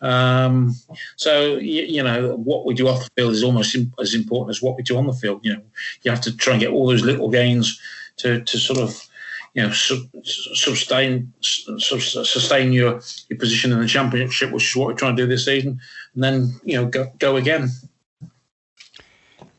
[0.00, 0.74] Um,
[1.16, 4.62] so you, you, know what we do off the field is almost as important as
[4.62, 5.40] what we do on the field.
[5.44, 5.62] You know,
[6.02, 7.80] you have to try and get all those little gains
[8.18, 9.08] to, to sort of
[9.54, 15.16] you know sustain sustain your your position in the championship, which is what we're trying
[15.16, 15.80] to do this season,
[16.14, 17.70] and then you know go go again.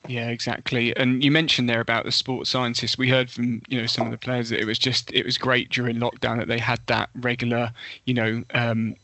[0.09, 0.95] Yeah, exactly.
[0.97, 2.97] And you mentioned there about the sports scientists.
[2.97, 5.37] We heard from you know some of the players that it was just it was
[5.37, 7.71] great during lockdown that they had that regular
[8.05, 8.95] you know um,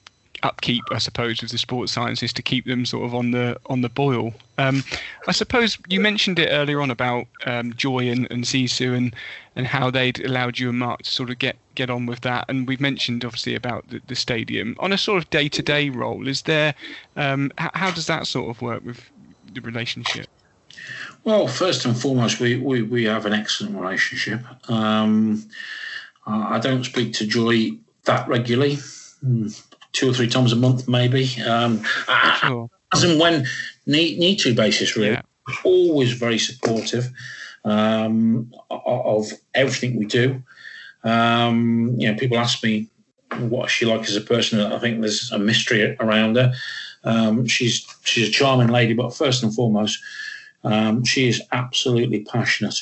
[0.41, 3.81] upkeep, I suppose, with the sports sciences to keep them sort of on the on
[3.81, 4.33] the boil.
[4.57, 4.83] Um,
[5.27, 9.15] I suppose you mentioned it earlier on about um, Joy and, and Sisu and
[9.55, 12.45] and how they'd allowed you and Mark to sort of get get on with that.
[12.49, 15.91] And we've mentioned obviously about the, the stadium on a sort of day to day
[15.91, 16.27] role.
[16.27, 16.73] Is there
[17.15, 19.07] um, how does that sort of work with
[19.53, 20.25] the relationship?
[21.25, 24.41] Well, first and foremost, we, we, we have an excellent relationship.
[24.69, 25.49] Um,
[26.27, 27.71] I don't speak to Joy
[28.05, 28.77] that regularly,
[29.21, 29.47] hmm,
[29.91, 31.41] two or three times a month, maybe.
[31.41, 31.83] Um,
[32.35, 32.69] sure.
[32.93, 33.47] As and when
[33.87, 35.13] need, need to basis, really.
[35.13, 35.21] Yeah.
[35.63, 37.11] Always very supportive
[37.65, 40.43] um, of everything we do.
[41.03, 42.87] Um, you know, people ask me
[43.39, 44.59] what she like as a person.
[44.59, 46.53] I think there's a mystery around her.
[47.03, 49.99] Um, she's she's a charming lady, but first and foremost,
[50.65, 52.81] um, she is absolutely passionate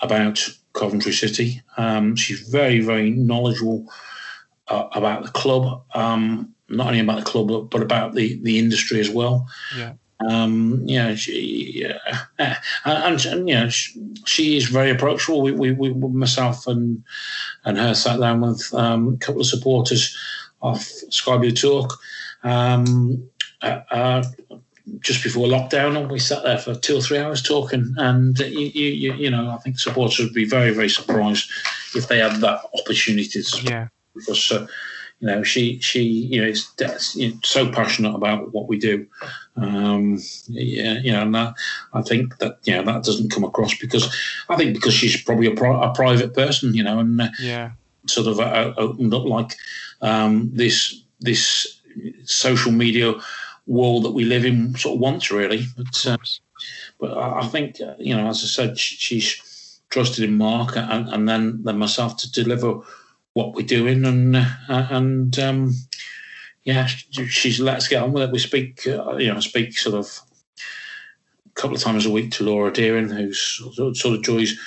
[0.00, 1.62] about Coventry City.
[1.76, 3.86] Um, she's very, very knowledgeable
[4.68, 9.00] uh, about the club, um, not only about the club, but about the, the industry
[9.00, 9.46] as well.
[9.76, 9.92] Yeah.
[10.26, 11.84] Um, you know, she,
[12.38, 15.42] uh, and, and, you know, she, she, is very approachable.
[15.42, 17.02] We, we, we, myself and
[17.64, 20.16] and her sat down with um, a couple of supporters
[20.62, 21.98] of Sky Blue Talk.
[22.42, 23.28] Um,
[23.60, 24.24] uh, uh,
[25.00, 27.94] just before lockdown, and we sat there for two or three hours talking.
[27.96, 31.50] And you, you, you know, I think supporters would be very, very surprised
[31.94, 33.42] if they had that opportunity.
[33.42, 33.88] To yeah.
[34.14, 34.66] Because uh,
[35.20, 36.68] you know, she she you know is
[37.14, 39.06] you know, so passionate about what we do.
[39.56, 41.54] Um, yeah, you know, and that,
[41.94, 44.14] I think that you know that doesn't come across because
[44.48, 47.70] I think because she's probably a, pri- a private person, you know, and uh, yeah,
[48.06, 49.54] sort of uh, opened up like
[50.02, 51.80] um, this this
[52.24, 53.14] social media
[53.66, 55.66] world that we live in sort of wants, really.
[55.76, 56.16] But uh,
[57.00, 61.62] but I think you know, as I said, she's trusted in Mark and, and then
[61.62, 62.80] then myself to deliver
[63.34, 65.74] what we're doing, and uh, and um,
[66.64, 68.32] yeah, she's let's get on with it.
[68.32, 70.20] We speak, uh, you know, speak sort of
[71.46, 73.38] a couple of times a week to Laura Deering, who's
[73.74, 74.58] sort of Joy's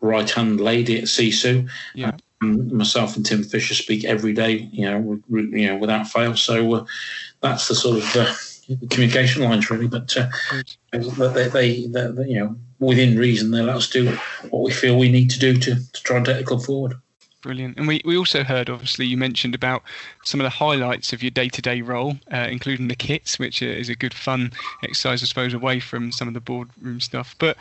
[0.00, 1.68] right hand lady at Sisu.
[1.94, 2.12] Yeah.
[2.42, 6.36] Um, myself and Tim Fisher speak every day, you know, you know, without fail.
[6.36, 6.84] So uh,
[7.42, 8.34] that's the sort of uh,
[8.90, 9.88] communication lines really.
[9.88, 10.28] But uh,
[10.92, 14.16] they, they, they, you know, within reason, they let us do
[14.50, 16.94] what we feel we need to do to, to try and take the club forward.
[17.42, 17.76] Brilliant.
[17.76, 19.82] And we, we also heard, obviously, you mentioned about
[20.22, 23.62] some of the highlights of your day to day role, uh, including the kits, which
[23.62, 24.52] is a good fun
[24.84, 27.34] exercise, I suppose, away from some of the boardroom stuff.
[27.40, 27.56] But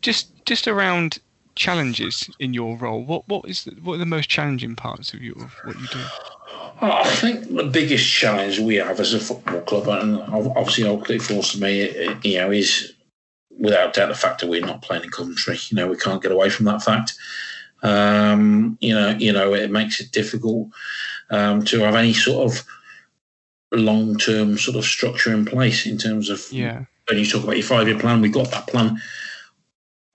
[0.00, 1.18] just just around
[1.56, 5.22] challenges in your role, what what is the, what are the most challenging parts of
[5.22, 6.00] your what you do?
[6.80, 11.52] I think the biggest challenge we have as a football club, and obviously Oakley Force
[11.52, 11.90] to me,
[12.22, 12.92] you know, is
[13.58, 15.58] without doubt the fact that we're not playing in Coventry.
[15.70, 17.14] You know, we can't get away from that fact.
[17.82, 20.68] Um, you know, you know, it makes it difficult
[21.30, 22.66] um, to have any sort of
[23.72, 26.84] long-term sort of structure in place in terms of yeah.
[27.08, 29.00] When you talk about your five-year plan, we've got that plan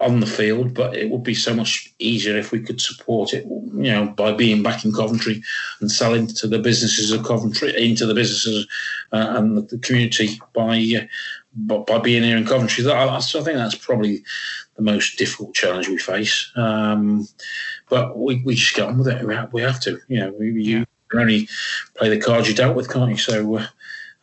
[0.02, 3.46] on the field, but it would be so much easier if we could support it,
[3.46, 5.42] you know, by being back in Coventry
[5.80, 8.68] and selling to the businesses of Coventry, into the businesses
[9.12, 11.06] uh, and the, the community by, uh,
[11.56, 12.84] by, by being here in Coventry.
[12.84, 14.24] That, I, I think that's probably
[14.76, 16.52] the most difficult challenge we face.
[16.56, 17.28] Um,
[17.90, 19.26] but we, we just get on with it.
[19.26, 20.00] We have, we have to.
[20.08, 21.48] You know, we, you can only
[21.96, 23.18] play the cards you dealt with, can't you?
[23.18, 23.68] So uh,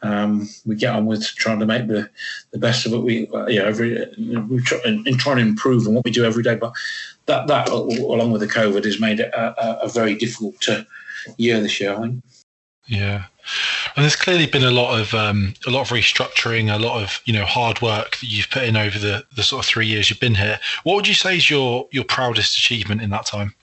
[0.02, 2.08] um, we get on with trying to make the,
[2.52, 2.98] the best of it.
[2.98, 4.06] We, uh, know, every
[4.48, 6.54] we try and, and trying to improve on what we do every day.
[6.54, 6.72] But
[7.26, 10.84] that that along with the COVID has made it a, a very difficult uh,
[11.36, 11.94] year this year.
[11.94, 12.24] I think.
[12.86, 13.24] Yeah,
[13.96, 17.20] and there's clearly been a lot of um, a lot of restructuring, a lot of
[17.24, 20.08] you know hard work that you've put in over the, the sort of three years
[20.08, 20.58] you've been here.
[20.84, 23.54] What would you say is your your proudest achievement in that time?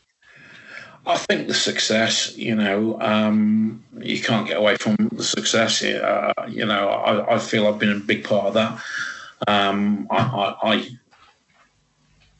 [1.07, 5.83] I think the success, you know, um, you can't get away from the success.
[5.83, 8.81] Uh, you know, I, I, feel I've been a big part of that.
[9.47, 10.87] Um, I, I, I,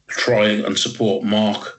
[0.08, 1.78] try and support Mark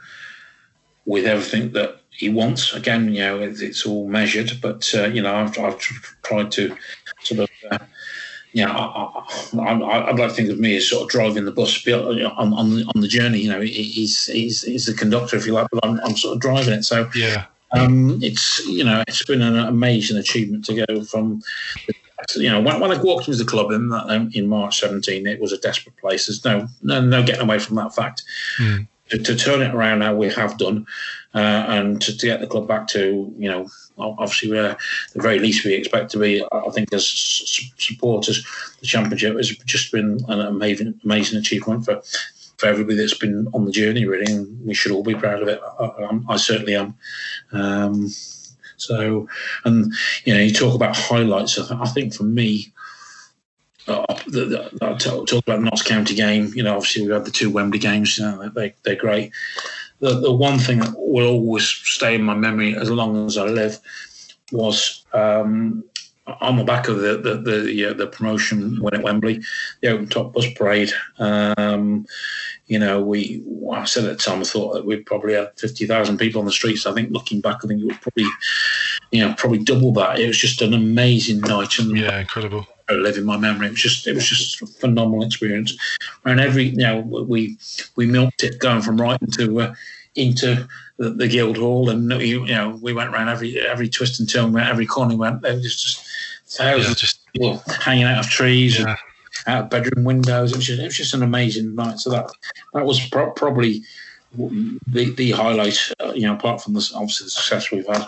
[1.05, 2.73] with everything that he wants.
[2.73, 5.80] Again, you know, it's, it's all measured, but uh, you know, I've, I've,
[6.23, 6.76] tried to
[7.22, 7.77] sort of, uh,
[8.53, 11.86] you know, I, would like to think of me as sort of driving the bus
[11.88, 13.40] on, on, the, on the journey.
[13.40, 16.41] You know, he's he's he's the conductor, if you like, but I'm, I'm sort of
[16.41, 16.84] driving it.
[16.84, 17.45] So yeah.
[17.74, 21.41] Um, it's you know it's been an amazing achievement to go from
[22.36, 25.41] you know when, when I walked into the club in um, in March 17 it
[25.41, 28.24] was a desperate place there's no no, no getting away from that fact
[28.57, 28.88] mm.
[29.10, 30.88] to, to, turn it around how we have done
[31.36, 33.68] uh, and to, to, get the club back to you know
[33.98, 34.78] obviously we're
[35.14, 36.44] the very least we expect to be.
[36.52, 37.07] I think as
[37.78, 38.45] supporters,
[38.80, 42.02] the championship has just been an amazing amazing achievement for.
[42.57, 45.48] For everybody that's been on the journey, really, and we should all be proud of
[45.48, 45.61] it.
[45.80, 46.95] I, I certainly am.
[47.52, 48.10] Um,
[48.78, 49.28] so,
[49.64, 49.94] and
[50.26, 51.60] you know, you talk about highlights.
[51.60, 52.74] I think for me,
[53.88, 56.52] uh, the, the, I talk, talk about the Notts County game.
[56.56, 58.18] You know, obviously we had the two Wembley games.
[58.18, 59.32] You know, they they're great
[59.99, 63.45] the, the one thing that will always stay in my memory as long as I
[63.45, 63.80] live
[64.52, 65.84] was um,
[66.41, 69.41] on the back of the the the, uh, the promotion when at Wembley,
[69.82, 70.91] the open top bus parade.
[71.19, 72.06] Um,
[72.68, 75.86] you know, we I said at the time I thought that we'd probably have fifty
[75.86, 76.86] thousand people on the streets.
[76.86, 78.28] I think looking back, I think it was probably
[79.11, 80.19] you know probably double that.
[80.19, 83.68] It was just an amazing night and yeah, incredible live in my memory.
[83.68, 85.76] It was just it was just a phenomenal experience.
[86.26, 87.57] And every you know we
[87.95, 89.76] we milked it going from Ryton to uh,
[90.15, 94.30] into the, the, Guildhall, and you, you, know we went around every every twist and
[94.30, 95.41] turn, every corner we went.
[95.41, 96.05] There was just
[96.47, 98.80] thousands yeah, just, of people hanging out of trees.
[98.80, 98.89] Yeah.
[98.89, 98.97] And,
[99.45, 100.51] out of bedroom windows.
[100.51, 101.99] It was just, it was just an amazing night.
[101.99, 102.30] So that
[102.73, 103.81] that was pro- probably
[104.35, 105.80] the the highlight.
[105.99, 108.07] Uh, you know, apart from the obviously the success we've had.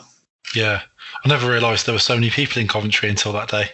[0.56, 0.82] Yeah,
[1.24, 3.70] I never realised there were so many people in Coventry until that day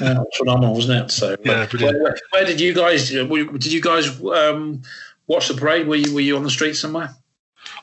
[0.00, 1.10] yeah, phenomenal, wasn't it?
[1.10, 3.14] So, yeah, where, where, did you guys?
[3.14, 4.82] Uh, did you guys um,
[5.26, 5.86] watch the parade?
[5.86, 7.14] Were you were you on the street somewhere?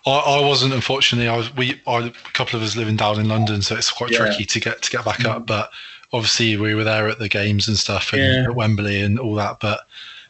[0.05, 1.27] I, I wasn't, unfortunately.
[1.27, 1.55] I was.
[1.55, 4.19] We, I, a couple of us living down in London, so it's quite yeah.
[4.19, 5.47] tricky to get to get back up.
[5.47, 5.71] But
[6.13, 8.43] obviously, we were there at the games and stuff, and yeah.
[8.43, 9.59] at Wembley and all that.
[9.59, 9.81] But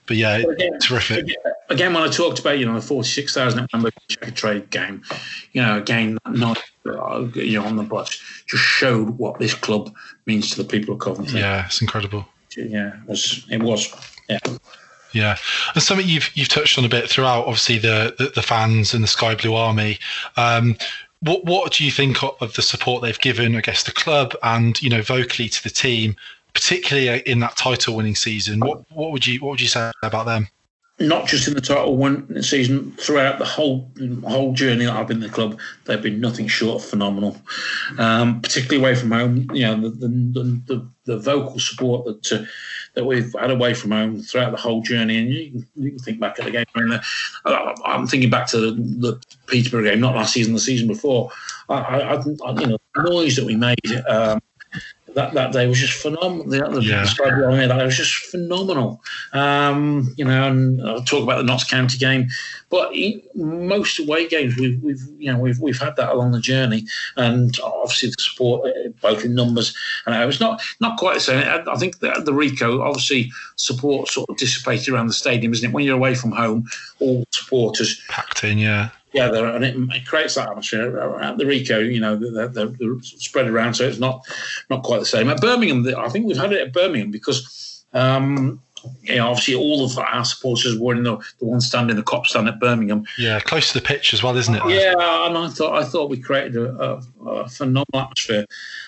[0.08, 1.28] but yeah, again, terrific.
[1.70, 5.04] Again, when I talked about you know the forty six thousand member Checkatrade game,
[5.54, 9.94] you know, again, not uh, you know on the bus, just showed what this club
[10.26, 11.40] means to the people of Coventry.
[11.40, 12.26] Yeah, it's incredible.
[12.56, 13.46] Yeah, it was.
[13.50, 13.94] It was.
[14.30, 14.40] Yeah.
[15.12, 15.38] Yeah,
[15.74, 19.02] and something you've you've touched on a bit throughout, obviously the the, the fans and
[19.02, 19.98] the Sky Blue Army.
[20.36, 20.76] Um,
[21.22, 24.82] what what do you think of the support they've given, I guess, the club and
[24.82, 26.18] you know vocally to the team,
[26.54, 28.60] particularly in that title winning season?
[28.60, 30.50] What what would you what would you say about them?
[31.00, 33.92] Not just in the title one season, throughout the whole
[34.26, 37.38] whole journey that I've been in the club, they've been nothing short of phenomenal.
[37.98, 42.46] Um, particularly away from home, you know, the the, the, the vocal support that uh,
[42.94, 46.00] that we've had away from home throughout the whole journey, and you can, you can
[46.00, 46.66] think back at the game.
[46.76, 47.02] I
[47.46, 51.30] uh, I'm thinking back to the, the, Peterborough game, not last season, the season before.
[51.70, 54.04] I, I, I you know, the noise that we made.
[54.10, 54.40] Um,
[55.16, 56.46] that, that day was just phenomenal.
[56.46, 57.06] The, the yeah.
[57.24, 59.02] On that was just phenomenal.
[59.32, 62.28] Um, you know, and I'll talk about the Notts County game,
[62.70, 62.94] but
[63.34, 66.86] most away games we've, we've you know we've we've had that along the journey,
[67.16, 69.76] and obviously the support uh, both in numbers
[70.06, 71.68] and it was not not quite the same.
[71.68, 75.74] I think the, the Ricoh obviously support sort of dissipated around the stadium, isn't it?
[75.74, 76.68] When you're away from home,
[77.00, 81.92] all supporters packed in, yeah together, and it, it, creates that atmosphere at the Ricoh.
[81.92, 84.26] You know, they're, they're, they're, spread around, so it's not
[84.70, 85.30] not quite the same.
[85.30, 87.84] At Birmingham, I think we've had it at Birmingham because.
[87.94, 88.62] Um,
[89.02, 92.04] you know, obviously, all of our supporters were in the, the one stand in the
[92.04, 93.04] Kop stand at Birmingham.
[93.18, 94.62] Yeah, close to the pitch as well, isn't it?
[94.68, 98.46] Yeah, and I thought I thought we created a, a, a phenomenal atmosphere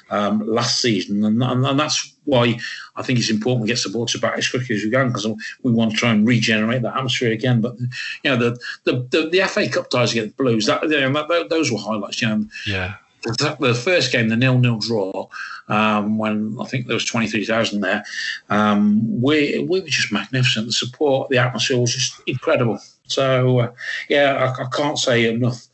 [0.09, 2.59] um, last season, and, and, and that's why
[2.95, 5.27] I think it's important we get supporters back as quickly as we can because
[5.63, 7.61] we want to try and regenerate that atmosphere again.
[7.61, 7.89] But you
[8.25, 11.49] know, the the, the, the FA Cup ties against the Blues, that, you know, that,
[11.49, 12.21] those were highlights.
[12.21, 12.95] You know, yeah.
[13.23, 15.27] The, the first game, the nil-nil draw,
[15.67, 18.03] um, when I think there was twenty three thousand there,
[18.49, 20.67] um, we we were just magnificent.
[20.67, 22.79] The support, the atmosphere was just incredible.
[23.07, 23.71] So uh,
[24.07, 25.67] yeah, I, I can't say enough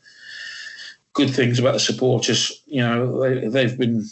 [1.12, 2.62] good things about the supporters.
[2.66, 4.04] You know, they, they've been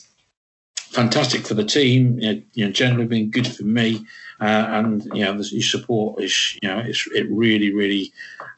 [0.92, 2.18] fantastic for the team.
[2.20, 4.04] You know, generally been good for me,
[4.40, 8.12] uh, and you know, your support is you know, it really, really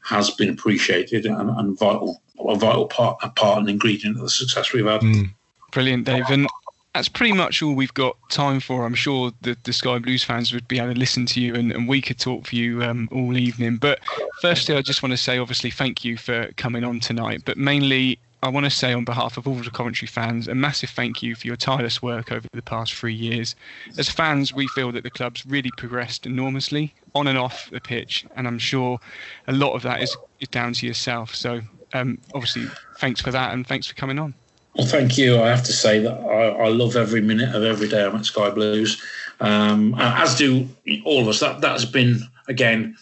[0.04, 4.30] has been appreciated and, and vital, a vital part, a part and ingredient of the
[4.30, 5.00] success we've had.
[5.00, 5.30] Mm.
[5.72, 6.30] Brilliant, Dave.
[6.30, 6.46] And
[6.94, 8.84] that's pretty much all we've got time for.
[8.84, 11.72] I'm sure the, the Sky Blues fans would be able to listen to you and,
[11.72, 13.76] and we could talk for you um, all evening.
[13.76, 14.00] But
[14.40, 17.42] firstly, I just want to say, obviously, thank you for coming on tonight.
[17.44, 20.90] But mainly, I want to say on behalf of all the Coventry fans a massive
[20.90, 23.56] thank you for your tireless work over the past three years.
[23.96, 28.26] As fans, we feel that the club's really progressed enormously on and off the pitch,
[28.36, 29.00] and I'm sure
[29.48, 30.14] a lot of that is,
[30.50, 31.34] down to yourself.
[31.34, 31.62] So,
[31.94, 32.66] um, obviously,
[32.98, 34.34] thanks for that, and thanks for coming on.
[34.76, 35.40] Well, thank you.
[35.40, 38.26] I have to say that I, I love every minute of every day I'm at
[38.26, 39.02] Sky Blues,
[39.40, 40.68] um, as do
[41.06, 41.40] all of us.
[41.40, 42.94] That that has been again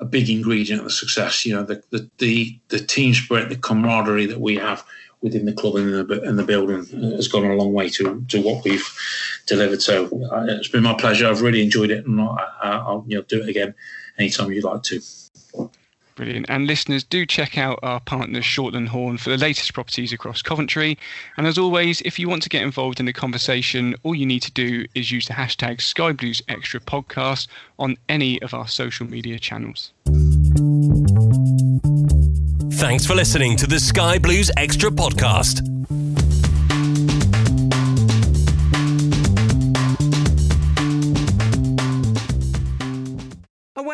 [0.00, 1.44] a big ingredient of the success.
[1.46, 4.84] You know, the the the, the team spirit, the camaraderie that we have
[5.22, 6.84] within the club and the, and the building
[7.16, 8.88] has gone a long way to to what we've
[9.46, 9.82] delivered.
[9.82, 11.26] So uh, it's been my pleasure.
[11.26, 13.74] I've really enjoyed it, and I, will you know do it again
[14.18, 15.00] anytime you'd like to.
[16.16, 16.46] Brilliant.
[16.48, 20.98] And listeners, do check out our partners, Shortland Horn, for the latest properties across Coventry.
[21.36, 24.40] And as always, if you want to get involved in the conversation, all you need
[24.40, 27.48] to do is use the hashtag Sky Blues Extra Podcast
[27.78, 29.92] on any of our social media channels.
[32.72, 35.75] Thanks for listening to the Sky Blues Extra Podcast.